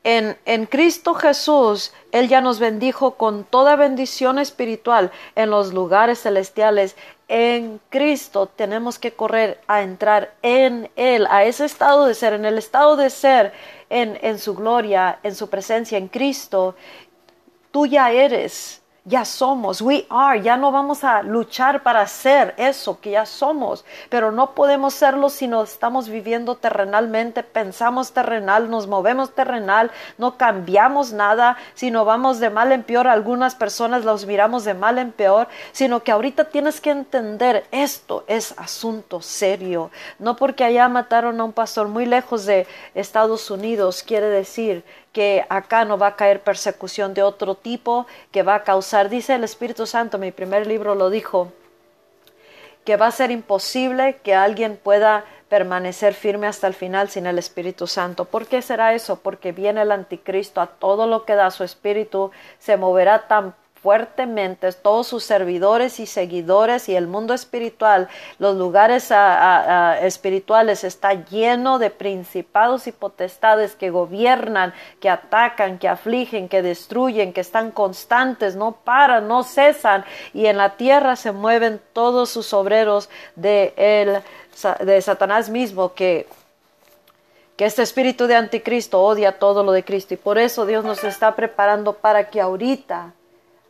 en, 0.04 0.38
en, 0.46 0.66
Cristo 0.66 1.14
Jesús, 1.14 1.94
Él 2.12 2.28
ya 2.28 2.42
nos 2.42 2.60
bendijo 2.60 3.16
con 3.16 3.44
toda 3.44 3.76
bendición 3.76 4.40
espiritual 4.40 5.12
en 5.36 5.52
los 5.52 5.74
lugares 5.74 6.22
celestiales. 6.22 6.96
En 7.28 7.80
Cristo 7.90 8.48
tenemos 8.48 8.98
que 8.98 9.14
correr 9.14 9.62
a 9.68 9.84
entrar 9.84 10.34
en 10.42 10.90
Él, 10.96 11.28
a 11.30 11.44
ese 11.44 11.66
estado 11.66 12.06
de 12.06 12.16
ser, 12.16 12.34
en 12.34 12.46
el 12.46 12.58
estado 12.58 12.96
de 12.96 13.10
ser, 13.10 13.54
en, 13.90 14.18
en 14.22 14.40
su 14.40 14.56
gloria, 14.56 15.20
en 15.22 15.36
su 15.36 15.50
presencia, 15.50 15.98
en 15.98 16.08
Cristo. 16.08 16.76
Tú 17.70 17.86
ya 17.86 18.12
eres 18.12 18.81
ya 19.04 19.26
somos, 19.26 19.82
we 19.82 20.06
are, 20.10 20.40
ya 20.44 20.58
no 20.58 20.72
vamos 20.72 21.04
a 21.04 21.24
luchar 21.24 21.82
para 21.82 22.06
ser 22.06 22.54
eso 22.58 23.00
que 23.02 23.12
ya 23.12 23.26
somos, 23.26 23.84
pero 24.10 24.32
no 24.32 24.54
podemos 24.54 24.94
serlo 24.94 25.30
si 25.30 25.48
no 25.48 25.64
estamos 25.64 26.08
viviendo 26.08 26.56
terrenalmente, 26.56 27.42
pensamos 27.42 28.12
terrenal, 28.12 28.70
nos 28.70 28.86
movemos 28.86 29.34
terrenal, 29.34 29.90
no 30.20 30.38
cambiamos 30.38 31.14
nada, 31.14 31.58
sino 31.74 32.06
vamos 32.06 32.40
de 32.40 32.52
mal 32.52 32.72
en 32.72 32.84
peor, 32.84 33.08
algunas 33.08 33.56
personas 33.56 34.06
los 34.06 34.28
miramos 34.28 34.66
de 34.66 34.76
mal 34.76 35.00
en 35.00 35.12
peor, 35.12 35.48
sino 35.72 36.04
que 36.04 36.12
ahorita 36.12 36.46
tienes 36.46 36.80
que 36.80 36.92
entender 36.92 37.66
esto 37.72 38.24
es 38.28 38.54
asunto 38.60 39.20
serio, 39.22 39.90
no 40.20 40.36
porque 40.36 40.64
allá 40.64 40.88
mataron 40.90 41.42
a 41.42 41.44
un 41.44 41.54
pastor 41.54 41.88
muy 41.88 42.06
lejos 42.06 42.46
de 42.46 42.68
Estados 42.94 43.50
Unidos, 43.50 44.04
quiere 44.04 44.28
decir 44.28 44.84
que 45.12 45.46
acá 45.50 45.86
no 45.86 45.98
va 45.98 46.08
a 46.08 46.16
caer 46.16 46.42
persecución 46.42 47.14
de 47.14 47.24
otro 47.24 47.56
tipo 47.56 48.08
que 48.32 48.44
va 48.44 48.56
a 48.56 48.64
causar, 48.64 49.10
dice 49.10 49.36
el 49.36 49.44
Espíritu 49.44 49.86
Santo, 49.86 50.18
mi 50.18 50.32
primer 50.32 50.68
libro 50.68 50.96
lo 50.96 51.10
dijo, 51.10 51.52
que 52.86 52.98
va 52.98 53.08
a 53.08 53.12
ser 53.12 53.32
imposible 53.32 54.20
que 54.24 54.34
alguien 54.34 54.80
pueda 54.82 55.26
permanecer 55.50 56.14
firme 56.14 56.48
hasta 56.48 56.68
el 56.68 56.74
final 56.74 57.10
sin 57.10 57.28
el 57.28 57.38
Espíritu 57.38 57.86
Santo. 57.86 58.26
¿Por 58.26 58.48
qué 58.48 58.62
será 58.62 58.94
eso? 58.94 59.18
Porque 59.18 59.52
viene 59.52 59.82
el 59.82 59.92
anticristo 59.92 60.62
a 60.62 60.68
todo 60.68 61.08
lo 61.08 61.26
que 61.26 61.36
da 61.36 61.52
su 61.52 61.64
espíritu, 61.64 62.32
se 62.58 62.78
moverá 62.78 63.28
tan 63.28 63.54
fuertemente 63.82 64.72
todos 64.74 65.08
sus 65.08 65.24
servidores 65.24 66.00
y 66.00 66.06
seguidores 66.06 66.88
y 66.88 66.96
el 66.96 67.08
mundo 67.08 67.34
espiritual, 67.34 68.10
los 68.38 68.56
lugares 68.56 69.12
espirituales 70.02 70.84
está 70.84 71.14
lleno 71.14 71.80
de 71.80 71.90
principados 71.90 72.86
y 72.86 72.92
potestades 72.92 73.76
que 73.76 73.90
gobiernan, 73.90 74.74
que 75.00 75.10
atacan, 75.10 75.80
que 75.80 75.88
afligen, 75.88 76.48
que 76.48 76.62
destruyen, 76.62 77.34
que 77.34 77.42
están 77.42 77.72
constantes, 77.72 78.56
no 78.56 78.74
paran, 78.74 79.28
no 79.28 79.44
cesan 79.44 80.06
y 80.34 80.46
en 80.46 80.58
la 80.58 80.78
tierra 80.78 81.16
se 81.16 81.32
mueven 81.32 81.82
todos 81.94 82.30
sus 82.30 82.54
obreros 82.54 83.10
de, 83.36 83.74
el, 83.78 84.22
de 84.86 85.02
Satanás 85.02 85.50
mismo 85.50 85.94
que 85.94 86.28
que 87.58 87.66
este 87.66 87.84
espíritu 87.84 88.26
de 88.26 88.36
anticristo 88.36 89.04
odia 89.04 89.38
todo 89.38 89.64
lo 89.64 89.72
de 89.72 89.84
Cristo 89.84 90.16
y 90.16 90.18
por 90.18 90.40
eso 90.40 90.66
Dios 90.66 90.84
nos 90.84 91.04
está 91.04 91.36
preparando 91.36 91.94
para 91.94 92.32
que 92.32 92.42
ahorita 92.42 93.14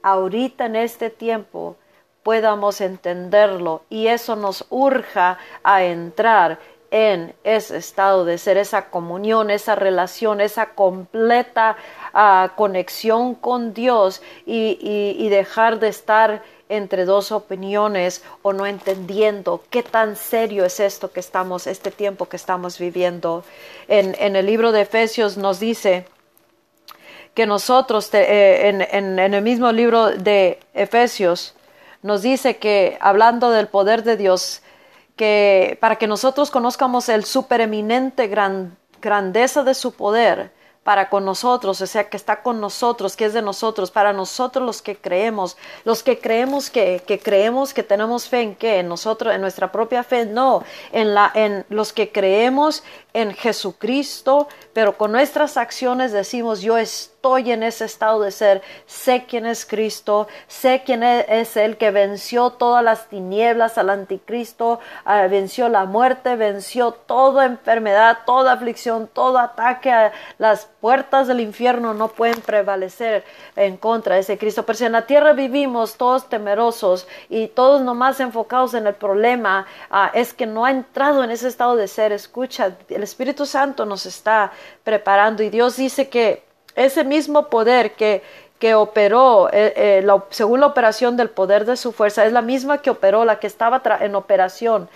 ahorita 0.04 0.66
en 0.66 0.76
este 0.76 1.10
tiempo 1.10 1.76
podamos 2.24 2.82
entenderlo 2.82 3.84
y 3.90 4.08
eso 4.08 4.36
nos 4.36 4.66
urja 4.70 5.38
a 5.64 5.84
entrar 5.84 6.60
en 6.92 7.34
ese 7.46 7.78
estado 7.78 8.26
de 8.26 8.38
ser, 8.38 8.58
esa 8.58 8.90
comunión, 8.90 9.50
esa 9.50 9.76
relación, 9.76 10.42
esa 10.42 10.72
completa 10.72 11.78
ah, 12.14 12.52
conexión 12.58 13.34
con 13.34 13.74
Dios 13.74 14.22
y, 14.46 15.30
dejar 15.30 15.80
de 15.80 15.88
estar 15.88 16.44
entre 16.68 17.06
dos 17.06 17.32
opiniones 17.32 18.22
o 18.42 18.52
no 18.52 18.66
entendiendo 18.66 19.64
qué 19.70 19.82
tan 19.82 20.18
serio 20.18 20.66
es 20.66 20.82
esto 20.82 21.12
que 21.12 21.22
estamos, 21.22 21.66
este 21.68 21.90
tiempo 21.90 22.28
que 22.28 22.36
estamos 22.36 22.78
viviendo. 22.78 23.46
En, 23.88 24.16
en 24.20 24.36
el 24.36 24.46
libro 24.46 24.74
de 24.74 24.82
Efesios 24.82 25.38
nos 25.38 25.62
dice, 25.62 26.06
que 27.34 27.46
nosotros 27.46 28.10
eh, 28.14 28.70
en, 28.70 29.20
el 29.20 29.42
mismo 29.42 29.72
libro 29.72 30.08
de 30.08 30.60
Efesios 30.74 31.56
nos 32.02 32.22
dice 32.22 32.58
que 32.58 32.98
hablando 33.00 33.52
del 33.52 33.68
poder 33.68 34.04
de 34.04 34.18
Dios, 34.18 34.62
que 35.16 35.78
para 35.80 35.98
que 35.98 36.08
nosotros 36.08 36.52
conozcamos 36.52 37.10
el 37.10 37.26
supereminente 37.26 38.28
gran, 38.28 38.78
grandeza 39.02 39.64
de 39.64 39.74
su 39.74 39.94
poder, 39.94 40.52
para 40.84 41.10
con 41.10 41.26
nosotros, 41.26 41.80
o 41.80 41.86
sea, 41.86 42.10
que 42.10 42.18
está 42.18 42.42
con 42.42 42.60
nosotros, 42.60 43.16
que 43.16 43.26
es 43.26 43.34
de 43.34 43.44
nosotros, 43.44 43.92
para 43.92 44.14
nosotros 44.14 44.66
los 44.66 44.82
que 44.82 44.96
creemos, 44.96 45.56
los 45.86 46.02
que 46.02 46.20
creemos 46.20 46.72
que, 46.72 47.04
que 47.06 47.20
creemos 47.20 47.74
que 47.76 47.84
tenemos 47.84 48.28
fe 48.28 48.42
en 48.42 48.56
qué, 48.56 48.80
en 48.80 48.88
nosotros, 48.88 49.34
en 49.36 49.42
nuestra 49.42 49.72
propia 49.72 50.04
fe, 50.04 50.26
no, 50.26 50.64
en, 50.92 51.14
la, 51.14 51.32
en 51.36 51.66
los 51.70 51.94
que 51.94 52.12
creemos 52.12 52.84
en 53.14 53.36
Jesucristo, 53.36 54.48
pero 54.74 54.98
con 54.98 55.12
nuestras 55.12 55.56
acciones 55.56 56.14
decimos, 56.14 56.62
yo 56.62 56.80
estoy 56.80 57.11
en 57.24 57.62
ese 57.62 57.86
estado 57.86 58.22
de 58.22 58.32
ser, 58.32 58.64
sé 58.88 59.26
quién 59.28 59.46
es 59.46 59.66
Cristo, 59.66 60.28
sé 60.48 60.82
quién 60.84 61.04
e-, 61.04 61.26
es 61.30 61.56
el 61.56 61.78
que 61.78 61.92
venció 61.92 62.50
todas 62.50 62.84
las 62.84 63.10
tinieblas 63.10 63.78
al 63.78 63.92
anticristo, 63.92 64.80
ah, 65.06 65.28
venció 65.28 65.70
la 65.70 65.86
muerte, 65.86 66.36
venció 66.36 66.92
toda 66.92 67.46
enfermedad, 67.46 68.20
toda 68.26 68.54
aflicción, 68.54 69.08
todo 69.08 69.38
ataque 69.38 69.92
a 69.92 70.12
las 70.40 70.68
puertas 70.82 71.28
del 71.28 71.42
infierno 71.42 71.94
no 71.94 72.08
pueden 72.08 72.42
prevalecer 72.42 73.24
en 73.56 73.78
contra 73.78 74.16
de 74.16 74.22
ese 74.22 74.40
Cristo. 74.40 74.66
Pero 74.66 74.78
si 74.78 74.86
en 74.86 74.94
la 74.94 75.06
tierra 75.06 75.34
vivimos 75.34 75.96
todos 75.96 76.28
temerosos 76.28 77.08
y 77.30 77.50
todos 77.50 77.82
nomás 77.82 78.20
enfocados 78.20 78.74
en 78.74 78.88
el 78.88 78.96
problema, 78.96 79.68
ah, 79.92 80.10
es 80.16 80.34
que 80.34 80.48
no 80.48 80.66
ha 80.66 80.72
entrado 80.72 81.24
en 81.24 81.30
ese 81.30 81.48
estado 81.48 81.76
de 81.76 81.88
ser. 81.88 82.12
Escucha, 82.12 82.76
el 82.90 83.04
Espíritu 83.04 83.46
Santo 83.46 83.86
nos 83.86 84.08
está 84.08 84.52
preparando 84.84 85.44
y 85.44 85.52
Dios 85.52 85.78
dice 85.78 86.10
que 86.10 86.51
ese 86.76 87.04
mismo 87.04 87.48
poder 87.50 87.94
que, 87.94 88.22
que 88.60 88.76
operó, 88.76 89.50
eh, 89.52 89.74
eh, 89.76 90.08
según 90.30 90.60
la 90.60 90.68
operación 90.68 91.18
del 91.18 91.30
poder 91.30 91.66
de 91.66 91.78
su 91.78 91.92
fuerza, 91.92 92.26
es 92.26 92.32
la 92.32 92.42
misma 92.42 92.80
que 92.80 92.90
operó, 92.90 93.26
la 93.26 93.40
que 93.40 93.48
estaba 93.48 93.82
en 94.02 94.16
operación. 94.16 94.90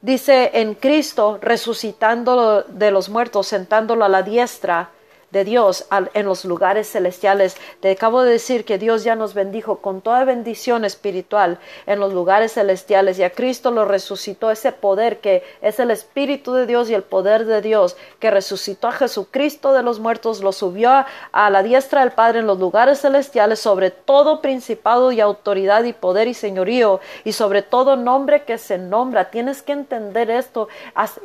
Dice 0.00 0.50
en 0.54 0.74
Cristo, 0.74 1.38
resucitándolo 1.42 2.62
de 2.62 2.90
los 2.90 3.08
muertos, 3.08 3.48
sentándolo 3.48 4.04
a 4.04 4.08
la 4.08 4.22
diestra 4.22 4.90
de 5.30 5.44
Dios 5.44 5.86
en 6.14 6.26
los 6.26 6.44
lugares 6.44 6.90
celestiales. 6.90 7.56
Te 7.80 7.90
acabo 7.90 8.22
de 8.22 8.32
decir 8.32 8.64
que 8.64 8.78
Dios 8.78 9.04
ya 9.04 9.14
nos 9.14 9.34
bendijo 9.34 9.78
con 9.78 10.00
toda 10.00 10.24
bendición 10.24 10.84
espiritual 10.84 11.58
en 11.86 12.00
los 12.00 12.12
lugares 12.12 12.52
celestiales 12.52 13.18
y 13.18 13.24
a 13.24 13.30
Cristo 13.30 13.70
lo 13.70 13.84
resucitó 13.84 14.50
ese 14.50 14.72
poder 14.72 15.20
que 15.20 15.42
es 15.60 15.78
el 15.80 15.90
Espíritu 15.90 16.52
de 16.52 16.66
Dios 16.66 16.88
y 16.90 16.94
el 16.94 17.02
poder 17.02 17.44
de 17.44 17.60
Dios 17.60 17.96
que 18.18 18.30
resucitó 18.30 18.88
a 18.88 18.92
Jesucristo 18.92 19.72
de 19.72 19.82
los 19.82 20.00
muertos, 20.00 20.42
lo 20.42 20.52
subió 20.52 20.90
a 21.32 21.50
la 21.50 21.62
diestra 21.62 22.00
del 22.00 22.12
Padre 22.12 22.40
en 22.40 22.46
los 22.46 22.58
lugares 22.58 23.00
celestiales 23.00 23.58
sobre 23.60 23.90
todo 23.90 24.40
principado 24.40 25.12
y 25.12 25.20
autoridad 25.20 25.84
y 25.84 25.92
poder 25.92 26.28
y 26.28 26.34
señorío 26.34 27.00
y 27.24 27.32
sobre 27.32 27.62
todo 27.62 27.96
nombre 27.96 28.44
que 28.44 28.58
se 28.58 28.78
nombra. 28.78 29.30
Tienes 29.30 29.62
que 29.62 29.72
entender 29.72 30.30
esto 30.30 30.68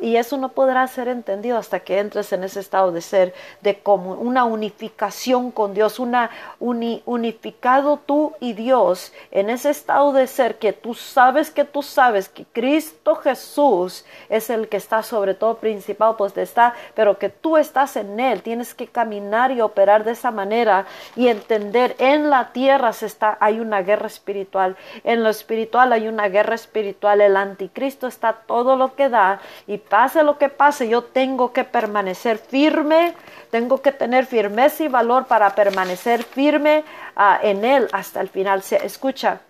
y 0.00 0.16
eso 0.16 0.36
no 0.36 0.50
podrá 0.50 0.86
ser 0.86 1.08
entendido 1.08 1.58
hasta 1.58 1.80
que 1.80 1.98
entres 1.98 2.32
en 2.32 2.44
ese 2.44 2.60
estado 2.60 2.92
de 2.92 3.00
ser, 3.00 3.34
de 3.62 3.78
una 3.94 4.44
unificación 4.44 5.50
con 5.50 5.74
Dios, 5.74 5.98
una 5.98 6.30
unificado 6.58 8.00
tú 8.04 8.32
y 8.40 8.52
Dios 8.52 9.12
en 9.30 9.50
ese 9.50 9.70
estado 9.70 10.12
de 10.12 10.26
ser 10.26 10.58
que 10.58 10.72
tú 10.72 10.94
sabes 10.94 11.50
que 11.50 11.64
tú 11.64 11.82
sabes 11.82 12.28
que 12.28 12.44
Cristo 12.44 13.14
Jesús 13.16 14.04
es 14.28 14.50
el 14.50 14.68
que 14.68 14.76
está 14.76 15.02
sobre 15.02 15.34
todo 15.34 15.56
principal, 15.56 16.16
pues 16.16 16.36
está, 16.36 16.74
pero 16.94 17.18
que 17.18 17.28
tú 17.28 17.56
estás 17.56 17.96
en 17.96 18.18
Él, 18.20 18.42
tienes 18.42 18.74
que 18.74 18.86
caminar 18.86 19.50
y 19.50 19.60
operar 19.60 20.04
de 20.04 20.12
esa 20.12 20.30
manera 20.30 20.86
y 21.16 21.28
entender 21.28 21.96
en 21.98 22.30
la 22.30 22.52
tierra 22.52 22.92
se 22.92 23.06
está, 23.06 23.36
hay 23.40 23.60
una 23.60 23.82
guerra 23.82 24.06
espiritual, 24.06 24.76
en 25.04 25.22
lo 25.22 25.30
espiritual 25.30 25.92
hay 25.92 26.08
una 26.08 26.28
guerra 26.28 26.54
espiritual, 26.54 27.20
el 27.20 27.36
anticristo 27.36 28.06
está 28.06 28.32
todo 28.32 28.76
lo 28.76 28.94
que 28.94 29.08
da 29.08 29.40
y 29.66 29.78
pase 29.78 30.22
lo 30.22 30.38
que 30.38 30.48
pase, 30.48 30.88
yo 30.88 31.04
tengo 31.04 31.52
que 31.52 31.64
permanecer 31.64 32.38
firme, 32.38 33.14
tengo 33.54 33.80
que 33.80 33.92
tener 33.92 34.26
firmeza 34.26 34.82
y 34.82 34.88
valor 34.88 35.26
para 35.26 35.54
permanecer 35.54 36.24
firme 36.24 36.82
ah, 37.14 37.38
en 37.40 37.64
Él 37.64 37.86
hasta 37.92 38.20
el 38.20 38.28
final. 38.28 38.64
Se 38.64 38.84
escucha. 38.84 39.42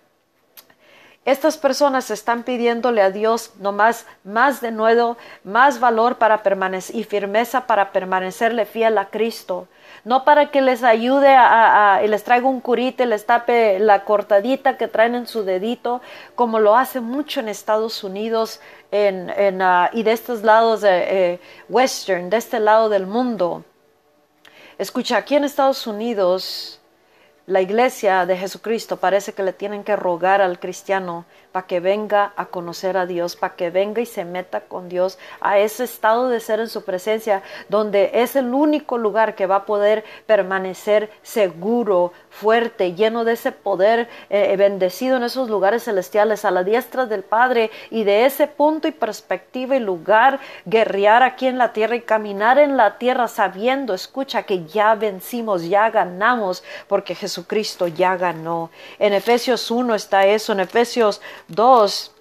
Estas 1.25 1.57
personas 1.57 2.11
están 2.11 2.43
pidiéndole 2.43 3.01
a 3.01 3.09
Dios 3.09 3.53
nomás 3.57 4.05
más 4.23 4.61
de 4.61 4.69
nuevo, 4.69 5.17
más 5.43 5.79
valor 5.79 6.17
para 6.19 6.43
permanecer 6.43 6.95
y 6.95 7.03
firmeza 7.03 7.65
para 7.65 7.91
permanecerle 7.91 8.67
fiel 8.67 8.99
a 8.99 9.09
Cristo. 9.09 9.67
No 10.03 10.23
para 10.23 10.51
que 10.51 10.61
les 10.61 10.83
ayude 10.83 11.29
a, 11.35 12.01
y 12.05 12.07
les 12.07 12.23
traiga 12.23 12.47
un 12.47 12.61
curite, 12.61 13.07
les 13.07 13.25
tape 13.25 13.79
la 13.79 14.03
cortadita 14.03 14.77
que 14.77 14.87
traen 14.87 15.15
en 15.15 15.25
su 15.25 15.43
dedito, 15.43 15.99
como 16.35 16.59
lo 16.59 16.75
hace 16.75 16.99
mucho 16.99 17.39
en 17.39 17.49
Estados 17.49 18.03
Unidos 18.03 18.61
en, 18.91 19.61
ah, 19.63 19.89
y 19.93 20.03
de 20.03 20.11
estos 20.11 20.43
lados 20.43 20.81
de 20.81 21.33
eh, 21.33 21.39
western, 21.69 22.29
de 22.29 22.37
este 22.37 22.59
lado 22.59 22.87
del 22.89 23.07
mundo. 23.07 23.63
Escucha, 24.77 25.15
aquí 25.15 25.35
en 25.35 25.45
Estados 25.45 25.87
Unidos, 25.87 26.81
la 27.47 27.61
iglesia 27.61 28.25
de 28.25 28.35
Jesucristo 28.35 28.97
parece 28.97 29.31
que 29.31 29.41
le 29.41 29.53
tienen 29.53 29.85
que 29.85 29.95
rogar 29.95 30.41
al 30.41 30.59
cristiano 30.59 31.25
para 31.55 31.67
que 31.67 31.79
venga 31.79 32.33
a 32.35 32.47
conocer 32.47 32.97
a 32.97 33.05
Dios, 33.05 33.37
para 33.37 33.55
que 33.55 33.69
venga 33.69 34.01
y 34.01 34.05
se 34.05 34.25
meta 34.25 34.59
con 34.59 34.89
Dios 34.89 35.17
a 35.39 35.57
ese 35.57 35.85
estado 35.85 36.27
de 36.27 36.41
ser 36.41 36.59
en 36.59 36.67
su 36.67 36.83
presencia, 36.83 37.43
donde 37.69 38.11
es 38.13 38.35
el 38.35 38.53
único 38.53 38.97
lugar 38.97 39.35
que 39.35 39.45
va 39.45 39.55
a 39.55 39.65
poder 39.65 40.03
permanecer 40.25 41.09
seguro, 41.23 42.11
fuerte, 42.29 42.93
lleno 42.93 43.23
de 43.23 43.31
ese 43.31 43.53
poder, 43.53 44.09
eh, 44.29 44.53
bendecido 44.57 45.15
en 45.15 45.23
esos 45.23 45.49
lugares 45.49 45.85
celestiales, 45.85 46.43
a 46.43 46.51
la 46.51 46.65
diestra 46.65 47.05
del 47.05 47.23
Padre, 47.23 47.71
y 47.89 48.03
de 48.03 48.25
ese 48.25 48.47
punto 48.47 48.89
y 48.89 48.91
perspectiva 48.91 49.77
y 49.77 49.79
lugar, 49.79 50.41
guerrear 50.65 51.23
aquí 51.23 51.47
en 51.47 51.57
la 51.57 51.71
tierra 51.71 51.95
y 51.95 52.01
caminar 52.01 52.59
en 52.59 52.75
la 52.75 52.97
tierra 52.97 53.29
sabiendo, 53.29 53.93
escucha, 53.93 54.43
que 54.43 54.65
ya 54.65 54.93
vencimos, 54.95 55.63
ya 55.63 55.89
ganamos, 55.89 56.65
porque 56.89 57.15
Jesucristo 57.15 57.87
ya 57.87 58.17
ganó. 58.17 58.71
En 58.99 59.13
Efesios 59.13 59.71
1 59.71 59.95
está 59.95 60.25
eso, 60.25 60.51
en 60.51 60.59
Efesios 60.59 61.21
Dos, 61.47 62.11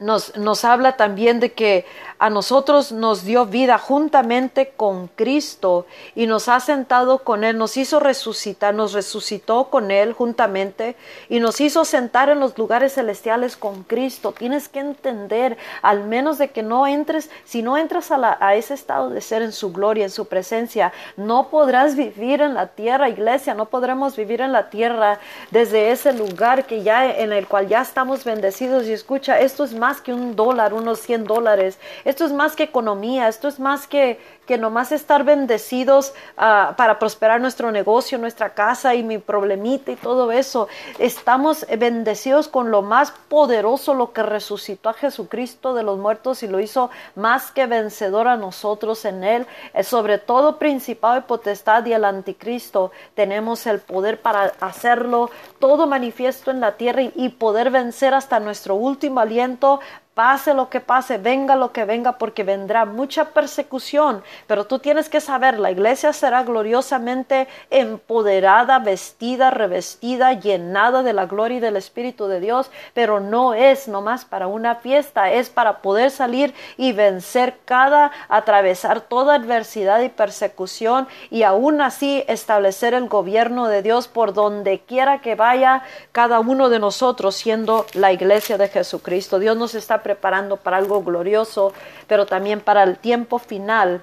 nos, 0.00 0.36
nos 0.36 0.64
habla 0.64 0.96
también 0.96 1.40
de 1.40 1.52
que 1.52 1.84
a 2.18 2.30
nosotros 2.30 2.90
nos 2.90 3.24
dio 3.24 3.46
vida 3.46 3.78
juntamente 3.78 4.72
con 4.76 5.08
Cristo 5.08 5.86
y 6.14 6.26
nos 6.26 6.48
ha 6.48 6.58
sentado 6.60 7.18
con 7.18 7.44
Él, 7.44 7.56
nos 7.56 7.76
hizo 7.76 8.00
resucitar, 8.00 8.74
nos 8.74 8.92
resucitó 8.94 9.70
con 9.70 9.90
Él 9.90 10.12
juntamente 10.14 10.96
y 11.28 11.40
nos 11.40 11.60
hizo 11.60 11.84
sentar 11.84 12.30
en 12.30 12.40
los 12.40 12.56
lugares 12.56 12.94
celestiales 12.94 13.56
con 13.56 13.84
Cristo. 13.84 14.32
Tienes 14.36 14.68
que 14.68 14.80
entender, 14.80 15.58
al 15.82 16.04
menos 16.04 16.38
de 16.38 16.50
que 16.50 16.62
no 16.62 16.86
entres, 16.86 17.30
si 17.44 17.62
no 17.62 17.76
entras 17.76 18.10
a, 18.10 18.38
a 18.40 18.54
ese 18.54 18.74
estado 18.74 19.10
de 19.10 19.20
ser 19.20 19.42
en 19.42 19.52
su 19.52 19.72
gloria, 19.72 20.04
en 20.04 20.10
su 20.10 20.28
presencia, 20.28 20.92
no 21.16 21.48
podrás 21.48 21.94
vivir 21.94 22.40
en 22.40 22.54
la 22.54 22.68
tierra, 22.68 23.08
iglesia, 23.08 23.54
no 23.54 23.66
podremos 23.66 24.16
vivir 24.16 24.40
en 24.40 24.52
la 24.52 24.70
tierra 24.70 25.20
desde 25.50 25.90
ese 25.90 26.12
lugar 26.12 26.64
que 26.66 26.82
ya 26.82 27.10
en 27.10 27.32
el 27.32 27.46
cual 27.46 27.68
ya 27.68 27.82
estamos 27.82 28.24
bendecidos. 28.24 28.86
Y 28.86 28.92
escucha, 28.92 29.40
esto 29.40 29.64
es 29.64 29.74
más 29.74 29.89
que 30.00 30.12
un 30.12 30.36
dólar, 30.36 30.74
unos 30.74 31.00
100 31.00 31.24
dólares 31.24 31.78
esto 32.04 32.24
es 32.24 32.32
más 32.32 32.56
que 32.56 32.64
economía, 32.64 33.28
esto 33.28 33.48
es 33.48 33.60
más 33.60 33.86
que, 33.86 34.18
que 34.46 34.58
nomás 34.58 34.92
estar 34.92 35.24
bendecidos 35.24 36.12
ah, 36.36 36.74
para 36.76 36.98
prosperar 36.98 37.40
nuestro 37.40 37.70
negocio, 37.72 38.18
nuestra 38.18 38.54
casa 38.54 38.94
y 38.94 39.02
mi 39.02 39.18
problemita 39.18 39.90
y 39.92 39.96
todo 39.96 40.32
eso. 40.32 40.68
Estamos 40.98 41.66
bendecidos 41.78 42.48
con 42.48 42.70
lo 42.70 42.82
más 42.82 43.12
poderoso, 43.28 43.94
lo 43.94 44.12
que 44.12 44.22
resucitó 44.22 44.88
a 44.88 44.94
Jesucristo 44.94 45.74
de 45.74 45.82
los 45.82 45.98
muertos 45.98 46.42
y 46.42 46.48
lo 46.48 46.60
hizo 46.60 46.90
más 47.14 47.50
que 47.50 47.66
vencedor 47.66 48.28
a 48.28 48.36
nosotros 48.36 49.04
en 49.04 49.24
Él. 49.24 49.46
Eh, 49.74 49.84
sobre 49.84 50.18
todo 50.18 50.58
principado 50.58 51.18
y 51.18 51.22
potestad 51.22 51.84
y 51.86 51.92
el 51.92 52.04
anticristo, 52.04 52.92
tenemos 53.14 53.66
el 53.66 53.80
poder 53.80 54.20
para 54.20 54.52
hacerlo 54.60 55.30
todo 55.58 55.86
manifiesto 55.86 56.50
en 56.50 56.60
la 56.60 56.76
tierra 56.76 57.02
y 57.14 57.28
poder 57.30 57.70
vencer 57.70 58.14
hasta 58.14 58.40
nuestro 58.40 58.74
último 58.74 59.20
aliento 59.20 59.79
pase 60.20 60.52
lo 60.52 60.68
que 60.68 60.80
pase, 60.80 61.16
venga 61.16 61.56
lo 61.56 61.72
que 61.72 61.86
venga, 61.86 62.18
porque 62.18 62.44
vendrá 62.44 62.84
mucha 62.84 63.30
persecución. 63.30 64.22
Pero 64.46 64.66
tú 64.66 64.78
tienes 64.78 65.08
que 65.08 65.18
saber, 65.18 65.58
la 65.58 65.70
iglesia 65.70 66.12
será 66.12 66.42
gloriosamente 66.42 67.48
empoderada, 67.70 68.80
vestida, 68.80 69.50
revestida, 69.50 70.34
llenada 70.34 71.02
de 71.02 71.14
la 71.14 71.24
gloria 71.24 71.56
y 71.56 71.60
del 71.60 71.76
Espíritu 71.76 72.26
de 72.26 72.38
Dios, 72.38 72.70
pero 72.92 73.18
no 73.18 73.54
es 73.54 73.88
nomás 73.88 74.26
para 74.26 74.46
una 74.46 74.74
fiesta, 74.74 75.32
es 75.32 75.48
para 75.48 75.78
poder 75.78 76.10
salir 76.10 76.52
y 76.76 76.92
vencer 76.92 77.56
cada, 77.64 78.10
atravesar 78.28 79.00
toda 79.00 79.36
adversidad 79.36 80.02
y 80.02 80.10
persecución 80.10 81.08
y 81.30 81.44
aún 81.44 81.80
así 81.80 82.24
establecer 82.28 82.92
el 82.92 83.08
gobierno 83.08 83.68
de 83.68 83.80
Dios 83.80 84.06
por 84.06 84.34
donde 84.34 84.80
quiera 84.80 85.22
que 85.22 85.34
vaya 85.34 85.82
cada 86.12 86.40
uno 86.40 86.68
de 86.68 86.78
nosotros 86.78 87.36
siendo 87.36 87.86
la 87.94 88.12
iglesia 88.12 88.58
de 88.58 88.68
Jesucristo. 88.68 89.38
Dios 89.38 89.56
nos 89.56 89.74
está 89.74 90.02
preparando 90.10 90.56
para 90.56 90.76
algo 90.76 91.04
glorioso, 91.04 91.72
pero 92.08 92.26
también 92.26 92.60
para 92.60 92.82
el 92.82 92.98
tiempo 92.98 93.38
final 93.38 94.02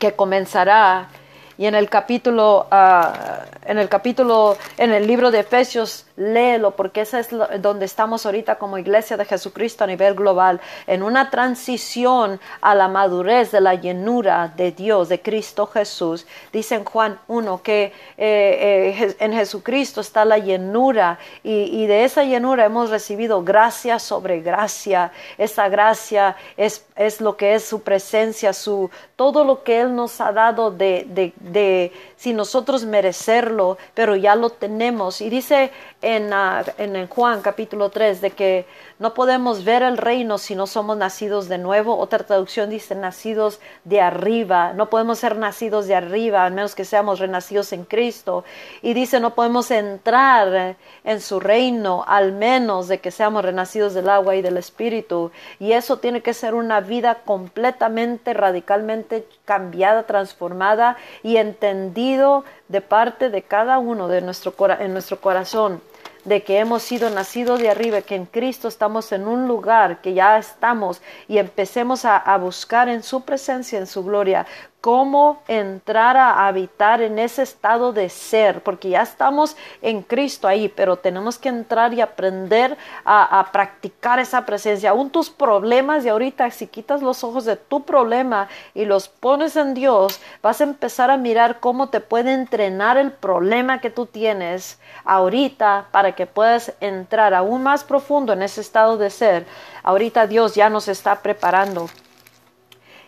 que 0.00 0.16
comenzará. 0.16 1.08
Y 1.56 1.66
en 1.66 1.74
el 1.74 1.88
capítulo, 1.88 2.66
ah, 2.70 3.44
en 3.64 3.78
el 3.78 3.88
capítulo, 3.88 4.56
en 4.76 4.92
el 4.92 5.06
libro 5.06 5.30
de 5.30 5.40
Efesios, 5.40 6.06
léelo 6.16 6.72
porque 6.72 7.02
ese 7.02 7.20
es 7.20 7.28
donde 7.60 7.84
estamos 7.84 8.24
ahorita 8.24 8.56
como 8.56 8.78
iglesia 8.78 9.16
de 9.16 9.24
Jesucristo 9.24 9.84
a 9.84 9.86
nivel 9.86 10.14
global, 10.14 10.60
en 10.86 11.02
una 11.02 11.30
transición 11.30 12.40
a 12.60 12.74
la 12.74 12.88
madurez 12.88 13.50
de 13.52 13.60
la 13.60 13.74
llenura 13.74 14.52
de 14.56 14.72
Dios, 14.72 15.08
de 15.08 15.20
Cristo 15.20 15.66
Jesús. 15.66 16.26
Dice 16.52 16.76
en 16.76 16.84
Juan 16.84 17.18
1 17.28 17.62
que 17.62 17.84
eh, 17.84 17.92
eh, 18.18 19.16
en 19.18 19.32
Jesucristo 19.32 20.00
está 20.00 20.24
la 20.24 20.38
llenura 20.38 21.18
y, 21.42 21.86
de 21.86 22.04
esa 22.04 22.24
llenura 22.24 22.64
hemos 22.64 22.90
recibido 22.90 23.42
gracia 23.42 23.98
sobre 23.98 24.40
gracia. 24.40 25.12
Esa 25.38 25.68
gracia 25.68 26.36
es, 26.56 26.86
es 26.96 27.20
lo 27.20 27.36
que 27.36 27.54
es 27.54 27.64
su 27.64 27.82
presencia, 27.82 28.52
su, 28.52 28.90
todo 29.16 29.44
lo 29.44 29.62
que 29.62 29.80
Él 29.80 29.94
nos 29.94 30.20
ha 30.20 30.32
dado 30.32 30.70
de, 30.70 31.06
de, 31.08 31.32
de 31.52 31.92
sin 32.16 32.36
nosotros 32.36 32.84
merecerlo, 32.84 33.76
pero 33.94 34.16
ya 34.16 34.34
lo 34.34 34.50
tenemos. 34.50 35.20
Y 35.20 35.30
dice 35.30 35.70
en, 36.02 36.32
uh, 36.32 36.64
en 36.78 37.06
Juan 37.08 37.42
capítulo 37.42 37.90
3 37.90 38.20
de 38.20 38.30
que 38.30 38.66
no 38.98 39.12
podemos 39.12 39.64
ver 39.64 39.82
el 39.82 39.98
reino 39.98 40.38
si 40.38 40.54
no 40.54 40.66
somos 40.66 40.96
nacidos 40.96 41.48
de 41.48 41.58
nuevo. 41.58 41.98
Otra 41.98 42.20
traducción 42.20 42.70
dice 42.70 42.94
nacidos 42.94 43.60
de 43.84 44.00
arriba. 44.00 44.72
No 44.72 44.88
podemos 44.88 45.18
ser 45.18 45.36
nacidos 45.36 45.86
de 45.86 45.94
arriba, 45.94 46.44
al 46.44 46.52
menos 46.52 46.74
que 46.74 46.84
seamos 46.84 47.18
renacidos 47.18 47.72
en 47.72 47.84
Cristo. 47.84 48.44
Y 48.82 48.94
dice 48.94 49.20
no 49.20 49.34
podemos 49.34 49.70
entrar 49.70 50.76
en 51.04 51.20
su 51.20 51.40
reino, 51.40 52.04
al 52.06 52.32
menos 52.32 52.88
de 52.88 53.00
que 53.00 53.10
seamos 53.10 53.44
renacidos 53.44 53.94
del 53.94 54.08
agua 54.08 54.36
y 54.36 54.42
del 54.42 54.56
Espíritu. 54.56 55.32
Y 55.58 55.72
eso 55.72 55.98
tiene 55.98 56.22
que 56.22 56.32
ser 56.32 56.54
una 56.54 56.80
vida 56.80 57.22
completamente, 57.24 58.32
radicalmente 58.32 59.26
cambiada, 59.44 60.04
transformada 60.04 60.96
entendido 61.36 62.44
de 62.68 62.80
parte 62.80 63.30
de 63.30 63.42
cada 63.42 63.78
uno 63.78 64.08
de 64.08 64.20
nuestro, 64.20 64.54
en 64.78 64.92
nuestro 64.92 65.20
corazón 65.20 65.80
de 66.24 66.42
que 66.42 66.58
hemos 66.58 66.82
sido 66.82 67.10
nacidos 67.10 67.60
de 67.60 67.70
arriba, 67.70 68.00
que 68.02 68.14
en 68.14 68.26
Cristo 68.26 68.68
estamos 68.68 69.12
en 69.12 69.26
un 69.28 69.46
lugar, 69.46 70.00
que 70.00 70.14
ya 70.14 70.38
estamos 70.38 71.02
y 71.28 71.38
empecemos 71.38 72.04
a, 72.04 72.36
buscar 72.38 72.88
en 72.88 73.02
su 73.02 73.22
presencia, 73.22 73.78
en 73.78 73.86
su 73.86 74.04
gloria, 74.04 74.46
cómo 74.84 75.42
entrar 75.48 76.14
a 76.18 76.46
habitar 76.46 77.00
en 77.00 77.18
ese 77.18 77.42
estado 77.42 77.94
de 77.94 78.10
ser, 78.10 78.62
porque 78.62 78.90
ya 78.90 79.00
estamos 79.00 79.56
en 79.80 80.02
Cristo 80.02 80.46
ahí, 80.46 80.68
pero 80.68 80.96
tenemos 80.98 81.38
que 81.38 81.48
entrar 81.48 81.94
y 81.94 82.02
aprender 82.02 82.76
a, 83.02 83.48
practicar 83.50 84.18
esa 84.18 84.44
presencia. 84.44 84.90
Aún 84.90 85.08
tus 85.08 85.30
problemas 85.30 86.04
y 86.04 86.10
ahorita 86.10 86.50
si 86.50 86.66
quitas 86.66 87.00
los 87.00 87.24
ojos 87.24 87.46
de 87.46 87.56
tu 87.56 87.84
problema 87.84 88.48
y 88.74 88.84
los 88.84 89.08
pones 89.08 89.56
en 89.56 89.72
Dios, 89.72 90.20
vas 90.42 90.60
a 90.60 90.64
empezar 90.64 91.10
a 91.10 91.16
mirar 91.16 91.60
cómo 91.60 91.88
te 91.88 92.00
puede 92.00 92.34
entrenar 92.34 92.98
el 92.98 93.10
problema 93.10 93.80
que 93.80 93.88
tú 93.88 94.04
tienes 94.04 94.78
ahorita 95.06 95.86
para 95.92 96.12
que 96.12 96.26
puedas 96.26 96.74
entrar 96.80 97.32
aún 97.32 97.62
más 97.62 97.84
profundo 97.84 98.34
en 98.34 98.42
ese 98.42 98.60
estado 98.60 98.98
de 98.98 99.08
ser. 99.08 99.46
Ahorita 99.82 100.26
Dios 100.26 100.54
ya 100.54 100.68
nos 100.68 100.88
está 100.88 101.22
preparando 101.22 101.88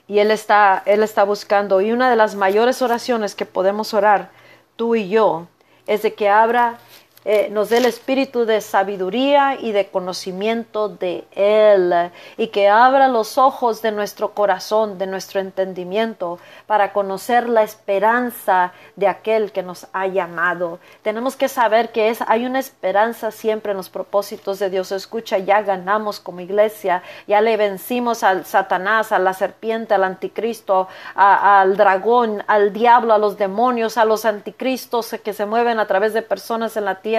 y 0.09 0.19
Él 0.19 0.31
está, 0.31 0.83
Él 0.87 1.03
está 1.03 1.25
buscando. 1.25 1.81
Y 1.81 1.93
una 1.93 2.11
de 2.11 2.17
las 2.17 2.35
mayores 2.35 2.83
oraciones 2.83 3.35
que 3.35 3.47
podemos 3.47 3.95
orar, 3.95 4.31
tú 4.77 4.95
y 4.95 5.09
yo, 5.09 5.47
es 5.87 6.03
de 6.03 6.15
que 6.15 6.29
abra 6.29 6.79
eh, 7.29 7.49
nos 7.51 7.71
dé 7.71 7.79
el 7.79 7.87
espíritu 7.87 8.45
de 8.45 8.61
sabiduría 8.61 9.59
y 9.61 9.73
de 9.73 9.89
conocimiento 9.89 10.89
de 10.89 11.25
Él 11.33 12.13
y 12.37 12.47
que 12.47 12.69
abra 12.69 13.09
los 13.09 13.37
ojos 13.37 13.83
de 13.83 13.91
nuestro 13.91 14.31
corazón, 14.31 14.97
de 14.97 15.09
nuestro 15.09 15.41
entendimiento, 15.41 16.39
para 16.69 16.93
conocer 16.93 17.49
la 17.49 17.65
esperanza 17.65 18.73
de 18.95 19.09
aquel 19.09 19.51
que 19.51 19.65
nos 19.65 19.89
ha 19.93 20.07
llamado. 20.07 20.79
Tenemos 21.03 21.35
que 21.35 21.49
saber 21.49 21.91
que 21.91 22.11
es, 22.11 22.21
hay 22.29 22.47
una 22.47 22.61
esperanza 22.61 23.33
siempre 23.33 23.73
en 23.73 23.79
los 23.79 23.89
propósitos 23.89 24.61
de 24.61 24.71
Dios. 24.71 24.93
Escucha, 24.93 25.39
ya 25.39 25.63
ganamos 25.63 26.21
como 26.21 26.43
iglesia, 26.43 27.03
ya 27.27 27.41
le 27.41 27.57
vencimos 27.57 28.23
al 28.23 28.47
Satanás, 28.47 29.11
a 29.11 29.19
la 29.19 29.33
serpiente, 29.33 29.95
al 29.95 30.05
anticristo, 30.05 30.87
al 31.17 31.77
dragón, 31.77 32.45
al 32.47 32.73
diablo, 32.73 33.15
a 33.15 33.19
los 33.19 33.37
demonios, 33.37 33.99
a 33.99 34.05
los 34.05 34.25
anticristos 34.25 35.17
que 35.25 35.33
se 35.33 35.45
mueven 35.45 35.81
a 35.81 35.89
través 35.89 36.15
de 36.15 36.23
personas 36.23 36.77
en 36.77 36.85
la 36.85 37.01
tierra 37.01 37.16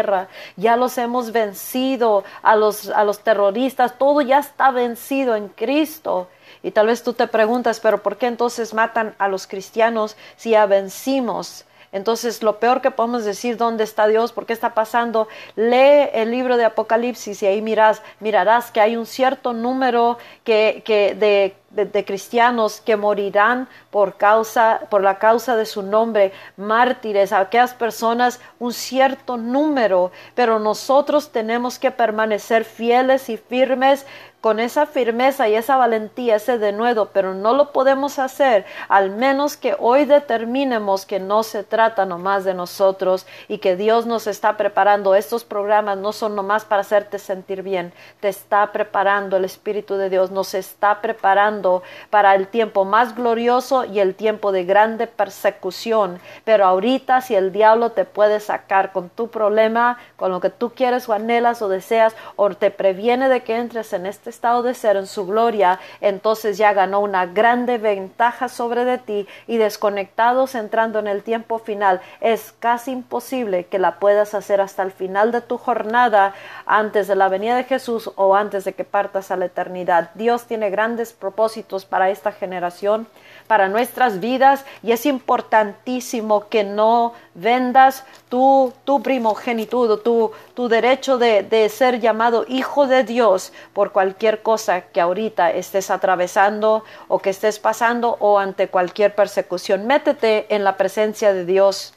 ya 0.56 0.76
los 0.76 0.98
hemos 0.98 1.32
vencido, 1.32 2.24
a 2.42 2.56
los, 2.56 2.90
a 2.90 3.04
los 3.04 3.20
terroristas, 3.20 3.98
todo 3.98 4.22
ya 4.22 4.40
está 4.40 4.72
vencido 4.72 5.36
en 5.36 5.50
Cristo. 5.50 6.28
Y 6.64 6.72
tal 6.72 6.88
vez 6.88 7.04
tú 7.04 7.14
te 7.14 7.28
preguntas, 7.28 7.80
pero 7.80 8.02
¿por 8.02 8.18
qué 8.18 8.28
entonces 8.28 8.74
matan 8.74 9.16
a 9.20 9.28
los 9.28 9.48
cristianos 9.48 10.18
si 10.36 10.52
ya 10.52 10.66
vencimos? 10.66 11.66
Entonces, 11.92 12.44
lo 12.44 12.60
peor 12.60 12.82
que 12.82 12.92
podemos 12.92 13.24
decir, 13.24 13.58
¿dónde 13.58 13.84
está 13.84 14.08
Dios? 14.08 14.34
¿Por 14.34 14.46
qué 14.46 14.54
está 14.54 14.74
pasando? 14.74 15.28
Lee 15.56 16.10
el 16.14 16.32
libro 16.32 16.58
de 16.58 16.66
Apocalipsis 16.66 17.42
y 17.42 17.46
ahí 17.46 17.62
miras, 17.62 18.02
mirarás 18.20 18.72
que 18.72 18.82
hay 18.82 18.98
un 18.98 19.06
cierto 19.06 19.54
número 19.54 20.18
que, 20.44 20.84
que 20.86 21.16
de 21.16 21.56
de, 21.86 22.06
cristianos 22.06 22.82
que 22.82 22.98
morirán 22.98 23.68
por 23.92 24.18
causa, 24.18 24.82
por 24.90 25.02
la 25.04 25.20
causa 25.20 25.56
de 25.56 25.66
su 25.66 25.84
nombre, 25.84 26.34
mártires, 26.58 27.32
aquellas 27.32 27.74
personas, 27.74 28.40
un 28.60 28.74
cierto 28.74 29.38
número, 29.38 30.12
pero 30.34 30.60
nosotros 30.60 31.32
tenemos 31.32 31.78
que 31.78 31.92
permanecer 31.92 32.66
fieles 32.66 33.30
y 33.30 33.38
firmes 33.38 34.06
con 34.42 34.60
esa 34.60 34.86
firmeza 34.86 35.50
y 35.50 35.56
esa 35.56 35.78
valentía, 35.78 36.36
ese 36.36 36.58
denuedo, 36.58 37.10
pero 37.12 37.34
no 37.34 37.54
lo 37.54 37.72
podemos 37.72 38.20
hacer, 38.20 38.66
al 38.88 39.10
menos 39.10 39.58
que 39.58 39.76
hoy 39.80 40.06
determinemos 40.06 41.06
que 41.06 41.20
no 41.20 41.44
se 41.44 41.64
trata 41.64 42.06
nomás 42.06 42.46
de 42.46 42.54
nosotros 42.54 43.26
y 43.48 43.58
que 43.58 43.76
Dios 43.76 44.06
nos 44.06 44.28
está 44.28 44.56
preparando. 44.56 45.16
Estos 45.16 45.44
programas 45.44 45.98
no 45.98 46.14
son 46.14 46.36
nomás 46.36 46.66
para 46.66 46.82
hacerte 46.82 47.20
sentir 47.20 47.64
bien, 47.64 47.92
te 48.20 48.30
está 48.30 48.72
preparando 48.72 49.38
el 49.38 49.46
Espíritu 49.46 49.96
de 49.96 50.10
Dios, 50.10 50.32
nos 50.32 50.54
está 50.54 51.02
preparando 51.02 51.67
para 52.10 52.36
el 52.36 52.48
tiempo 52.48 52.86
más 52.86 53.16
glorioso 53.16 53.86
y 53.86 54.00
el 54.00 54.16
tiempo 54.16 54.52
de 54.52 54.64
grande 54.64 55.08
persecución. 55.08 56.20
Pero 56.44 56.66
ahorita 56.66 57.22
si 57.22 57.36
el 57.36 57.52
diablo 57.52 57.92
te 57.92 58.06
puede 58.06 58.40
sacar 58.40 58.92
con 58.92 59.10
tu 59.10 59.30
problema, 59.30 59.98
con 60.16 60.32
lo 60.32 60.40
que 60.40 60.50
tú 60.50 60.72
quieres 60.72 61.08
o 61.08 61.14
anhelas 61.14 61.62
o 61.62 61.70
deseas, 61.70 62.16
o 62.36 62.50
te 62.50 62.72
previene 62.72 63.30
de 63.30 63.42
que 63.44 63.58
entres 63.58 63.94
en 63.94 64.06
este 64.06 64.30
estado 64.30 64.64
de 64.64 64.74
ser 64.74 64.96
en 64.98 65.08
su 65.08 65.26
gloria, 65.26 65.80
entonces 66.02 66.58
ya 66.58 66.74
ganó 66.74 67.00
una 67.00 67.26
grande 67.26 67.78
ventaja 67.78 68.48
sobre 68.48 68.86
de 68.86 68.98
ti 68.98 69.28
y 69.48 69.58
desconectados 69.58 70.56
entrando 70.56 71.00
en 71.00 71.08
el 71.08 71.24
tiempo 71.24 71.60
final, 71.60 72.02
es 72.22 72.54
casi 72.60 72.92
imposible 72.92 73.66
que 73.66 73.80
la 73.80 74.00
puedas 74.00 74.34
hacer 74.34 74.62
hasta 74.62 74.84
el 74.84 74.92
final 74.92 75.32
de 75.32 75.42
tu 75.42 75.58
jornada 75.58 76.34
antes 76.66 77.08
de 77.08 77.16
la 77.16 77.30
venida 77.30 77.56
de 77.56 77.64
Jesús 77.64 78.12
o 78.16 78.36
antes 78.36 78.64
de 78.66 78.74
que 78.74 78.84
partas 78.84 79.32
a 79.32 79.38
la 79.38 79.46
eternidad. 79.46 80.12
Dios 80.16 80.46
tiene 80.46 80.70
grandes 80.70 81.14
propósitos 81.14 81.47
para 81.90 82.10
esta 82.10 82.32
generación, 82.32 83.08
para 83.48 83.70
nuestras 83.70 84.20
vidas, 84.20 84.66
y 84.84 84.92
es 84.92 85.06
importantísimo 85.06 86.50
que 86.50 86.64
no 86.64 87.14
vendas 87.34 88.04
tu, 88.30 88.74
tu 88.84 89.02
primogenitud, 89.02 90.00
tu, 90.00 90.32
tu 90.54 90.68
derecho 90.68 91.18
de, 91.18 91.44
de 91.44 91.70
ser 91.70 92.00
llamado 92.00 92.46
hijo 92.48 92.88
de 92.88 93.04
Dios 93.04 93.54
por 93.74 93.92
cualquier 93.92 94.42
cosa 94.42 94.82
que 94.82 95.00
ahorita 95.00 95.52
estés 95.52 95.90
atravesando 95.90 96.84
o 97.08 97.20
que 97.20 97.30
estés 97.30 97.60
pasando 97.60 98.18
o 98.20 98.40
ante 98.40 98.68
cualquier 98.68 99.16
persecución. 99.16 99.88
Métete 99.88 100.54
en 100.54 100.64
la 100.64 100.76
presencia 100.76 101.34
de 101.34 101.46
Dios 101.46 101.94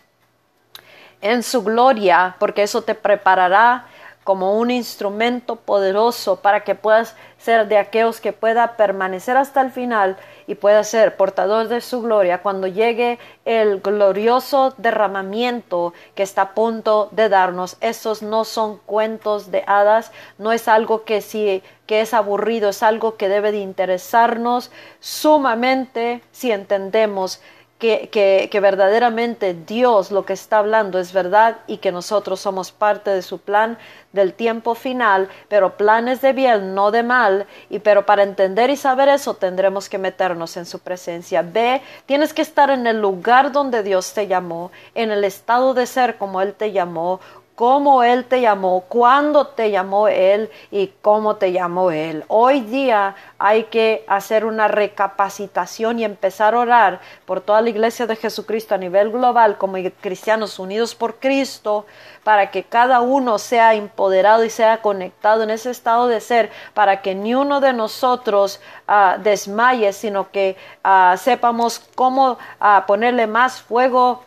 en 1.20 1.42
su 1.42 1.62
gloria, 1.62 2.36
porque 2.38 2.62
eso 2.62 2.82
te 2.82 2.94
preparará 2.94 3.86
como 4.24 4.58
un 4.58 4.70
instrumento 4.70 5.56
poderoso 5.56 6.36
para 6.36 6.62
que 6.62 6.74
puedas 6.74 7.16
ser 7.38 7.68
de 7.68 7.78
aquellos 7.78 8.20
que 8.20 8.32
pueda 8.32 8.76
permanecer 8.76 9.36
hasta 9.36 9.62
el 9.62 9.70
final 9.70 10.16
y 10.46 10.56
pueda 10.56 10.84
ser 10.84 11.16
portador 11.16 11.68
de 11.68 11.80
su 11.80 12.02
gloria 12.02 12.42
cuando 12.42 12.66
llegue 12.66 13.18
el 13.44 13.80
glorioso 13.80 14.74
derramamiento 14.76 15.94
que 16.14 16.22
está 16.22 16.42
a 16.42 16.54
punto 16.54 17.08
de 17.12 17.28
darnos. 17.28 17.76
Esos 17.80 18.22
no 18.22 18.44
son 18.44 18.78
cuentos 18.78 19.50
de 19.50 19.64
hadas, 19.66 20.12
no 20.38 20.52
es 20.52 20.68
algo 20.68 21.04
que 21.04 21.22
si 21.22 21.62
que 21.86 22.02
es 22.02 22.14
aburrido, 22.14 22.68
es 22.68 22.84
algo 22.84 23.16
que 23.16 23.28
debe 23.28 23.50
de 23.50 23.58
interesarnos 23.58 24.70
sumamente 25.00 26.22
si 26.30 26.52
entendemos 26.52 27.40
que, 27.80 28.48
que, 28.50 28.60
verdaderamente 28.60 29.54
Dios 29.54 30.12
lo 30.12 30.26
que 30.26 30.34
está 30.34 30.58
hablando 30.58 30.98
es 30.98 31.14
verdad 31.14 31.56
y 31.66 31.78
que 31.78 31.90
nosotros 31.90 32.38
somos 32.38 32.72
parte 32.72 33.10
de 33.10 33.22
su 33.22 33.38
plan 33.38 33.78
del 34.12 34.34
tiempo 34.34 34.74
final, 34.74 35.28
pero 35.48 35.76
planes 35.76 36.20
de 36.20 36.34
bien, 36.34 36.74
no 36.74 36.90
de 36.90 37.02
mal, 37.02 37.46
y 37.70 37.78
pero 37.78 38.04
para 38.04 38.22
entender 38.22 38.68
y 38.68 38.76
saber 38.76 39.08
eso 39.08 39.34
tendremos 39.34 39.88
que 39.88 39.98
meternos 39.98 40.58
en 40.58 40.66
su 40.66 40.80
presencia. 40.80 41.42
Ve, 41.42 41.80
tienes 42.04 42.34
que 42.34 42.42
estar 42.42 42.70
en 42.70 42.86
el 42.86 43.00
lugar 43.00 43.50
donde 43.50 43.82
Dios 43.82 44.12
te 44.12 44.26
llamó, 44.26 44.70
en 44.94 45.10
el 45.10 45.24
estado 45.24 45.72
de 45.72 45.86
ser 45.86 46.18
como 46.18 46.42
Él 46.42 46.52
te 46.52 46.72
llamó, 46.72 47.20
cómo 47.60 48.02
Él 48.02 48.24
te 48.24 48.40
llamó, 48.40 48.84
cuándo 48.88 49.48
te 49.48 49.70
llamó 49.70 50.08
Él 50.08 50.50
y 50.70 50.94
cómo 51.02 51.36
te 51.36 51.52
llamó 51.52 51.90
Él. 51.90 52.24
Hoy 52.28 52.62
día 52.62 53.14
hay 53.38 53.64
que 53.64 54.02
hacer 54.08 54.46
una 54.46 54.66
recapacitación 54.66 55.98
y 55.98 56.04
empezar 56.04 56.54
a 56.54 56.60
orar 56.60 57.00
por 57.26 57.42
toda 57.42 57.60
la 57.60 57.68
iglesia 57.68 58.06
de 58.06 58.16
Jesucristo 58.16 58.74
a 58.74 58.78
nivel 58.78 59.10
global 59.10 59.58
como 59.58 59.76
cristianos 60.00 60.58
unidos 60.58 60.94
por 60.94 61.16
Cristo 61.16 61.84
para 62.24 62.50
que 62.50 62.64
cada 62.64 63.02
uno 63.02 63.38
sea 63.38 63.74
empoderado 63.74 64.42
y 64.42 64.48
sea 64.48 64.80
conectado 64.80 65.42
en 65.42 65.50
ese 65.50 65.70
estado 65.70 66.08
de 66.08 66.22
ser, 66.22 66.50
para 66.72 67.02
que 67.02 67.14
ni 67.14 67.34
uno 67.34 67.60
de 67.60 67.74
nosotros 67.74 68.62
ah, 68.88 69.18
desmaye, 69.22 69.92
sino 69.92 70.30
que 70.30 70.56
ah, 70.82 71.14
sepamos 71.18 71.78
cómo 71.94 72.38
ah, 72.58 72.84
ponerle 72.86 73.26
más 73.26 73.60
fuego 73.60 74.22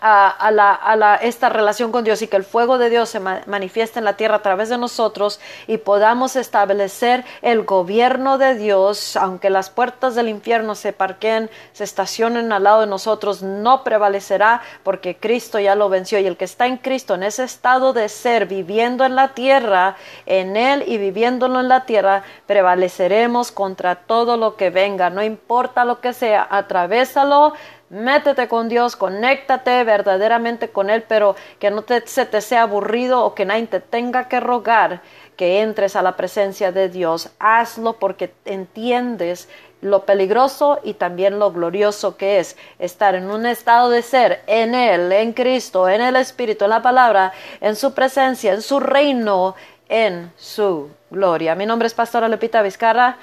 a, 0.00 0.50
la, 0.50 0.72
a 0.72 0.96
la, 0.96 1.16
esta 1.16 1.48
relación 1.48 1.92
con 1.92 2.04
Dios 2.04 2.22
y 2.22 2.28
que 2.28 2.36
el 2.36 2.44
fuego 2.44 2.78
de 2.78 2.90
Dios 2.90 3.08
se 3.10 3.20
manifieste 3.20 3.98
en 3.98 4.04
la 4.04 4.16
tierra 4.16 4.36
a 4.36 4.42
través 4.42 4.68
de 4.68 4.78
nosotros 4.78 5.40
y 5.66 5.78
podamos 5.78 6.36
establecer 6.36 7.24
el 7.42 7.64
gobierno 7.64 8.38
de 8.38 8.54
Dios, 8.54 9.16
aunque 9.16 9.50
las 9.50 9.70
puertas 9.70 10.14
del 10.14 10.28
infierno 10.28 10.74
se 10.74 10.92
parquen, 10.92 11.50
se 11.72 11.84
estacionen 11.84 12.52
al 12.52 12.64
lado 12.64 12.80
de 12.80 12.86
nosotros, 12.86 13.42
no 13.42 13.84
prevalecerá 13.84 14.62
porque 14.82 15.16
Cristo 15.16 15.58
ya 15.58 15.74
lo 15.74 15.88
venció. 15.88 16.18
Y 16.18 16.26
el 16.26 16.36
que 16.36 16.44
está 16.44 16.66
en 16.66 16.78
Cristo, 16.78 17.14
en 17.14 17.22
ese 17.22 17.44
estado 17.44 17.92
de 17.92 18.08
ser, 18.08 18.46
viviendo 18.46 19.04
en 19.04 19.14
la 19.14 19.34
tierra, 19.34 19.96
en 20.26 20.56
Él 20.56 20.84
y 20.86 20.98
viviéndolo 20.98 21.60
en 21.60 21.68
la 21.68 21.84
tierra, 21.84 22.22
prevaleceremos 22.46 23.52
contra 23.52 23.96
todo 23.96 24.36
lo 24.36 24.56
que 24.56 24.70
venga, 24.70 25.10
no 25.10 25.22
importa 25.22 25.84
lo 25.84 26.00
que 26.00 26.12
sea, 26.12 26.46
atravésalo 26.50 27.52
métete 27.90 28.48
con 28.48 28.68
Dios, 28.68 28.96
conéctate 28.96 29.84
verdaderamente 29.84 30.70
con 30.70 30.90
Él, 30.90 31.04
pero 31.06 31.36
que 31.58 31.70
no 31.70 31.82
te, 31.82 32.06
se 32.06 32.24
te 32.24 32.40
sea 32.40 32.62
aburrido 32.62 33.24
o 33.24 33.34
que 33.34 33.44
nadie 33.44 33.66
te 33.66 33.80
tenga 33.80 34.28
que 34.28 34.40
rogar 34.40 35.02
que 35.36 35.60
entres 35.60 35.96
a 35.96 36.02
la 36.02 36.16
presencia 36.16 36.72
de 36.72 36.88
Dios. 36.88 37.30
Hazlo 37.38 37.94
porque 37.94 38.32
entiendes 38.44 39.48
lo 39.80 40.04
peligroso 40.04 40.78
y 40.84 40.94
también 40.94 41.38
lo 41.38 41.52
glorioso 41.52 42.16
que 42.16 42.38
es 42.38 42.56
estar 42.78 43.14
en 43.14 43.30
un 43.30 43.46
estado 43.46 43.90
de 43.90 44.02
ser 44.02 44.42
en 44.46 44.74
Él, 44.74 45.12
en 45.12 45.32
Cristo, 45.32 45.88
en 45.88 46.00
el 46.00 46.16
Espíritu, 46.16 46.64
en 46.64 46.70
la 46.70 46.82
palabra, 46.82 47.32
en 47.60 47.76
su 47.76 47.94
presencia, 47.94 48.52
en 48.52 48.62
su 48.62 48.80
reino, 48.80 49.54
en 49.88 50.32
su 50.36 50.90
gloria. 51.10 51.54
Mi 51.54 51.66
nombre 51.66 51.86
es 51.86 51.94
Pastora 51.94 52.28
Lepita 52.28 52.62
Vizcarra 52.62 53.18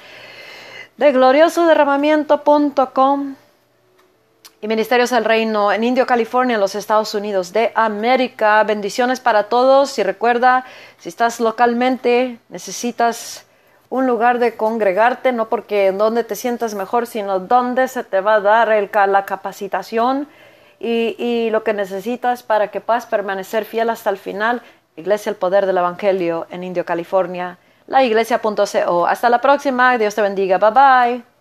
de 0.98 1.12
gloriosoderramamiento.com 1.12 3.36
y 4.60 4.68
Ministerios 4.68 5.12
del 5.12 5.26
Reino 5.26 5.72
en 5.72 5.84
Indio, 5.84 6.08
California, 6.08 6.56
en 6.56 6.62
los 6.62 6.74
Estados 6.74 7.14
Unidos 7.14 7.54
de 7.54 7.72
América. 7.76 8.64
Bendiciones 8.64 9.20
para 9.20 9.44
todos 9.44 9.98
y 10.00 10.04
recuerda, 10.04 10.66
si 10.98 11.10
estás 11.10 11.40
localmente, 11.40 12.40
necesitas 12.50 13.46
un 13.90 14.08
lugar 14.08 14.40
de 14.40 14.58
congregarte, 14.58 15.32
no 15.32 15.48
porque 15.48 15.88
en 15.88 15.98
donde 15.98 16.24
te 16.24 16.36
sientas 16.36 16.74
mejor, 16.74 17.06
sino 17.06 17.40
donde 17.40 17.88
se 17.88 18.04
te 18.04 18.20
va 18.20 18.36
a 18.36 18.42
dar 18.42 18.72
el, 18.72 18.90
la 19.08 19.26
capacitación 19.26 20.28
y, 20.80 21.16
y, 21.18 21.50
lo 21.52 21.64
que 21.64 21.74
necesitas 21.74 22.44
para 22.44 22.70
que 22.70 22.82
puedas 22.82 23.06
permanecer 23.06 23.64
fiel 23.64 23.90
hasta 23.90 24.10
el 24.10 24.18
final. 24.18 24.62
Iglesia 24.96 25.30
El 25.30 25.36
Poder 25.36 25.68
del 25.68 25.78
Evangelio 25.78 26.48
en 26.50 26.64
Indio, 26.64 26.84
California, 26.84 27.60
la 27.86 28.04
iglesia.co. 28.04 29.08
Hasta 29.08 29.30
la 29.30 29.40
próxima, 29.40 29.98
Dios 29.98 30.16
te 30.16 30.22
bendiga, 30.22 30.58
bye 30.58 30.72
bye. 30.72 31.37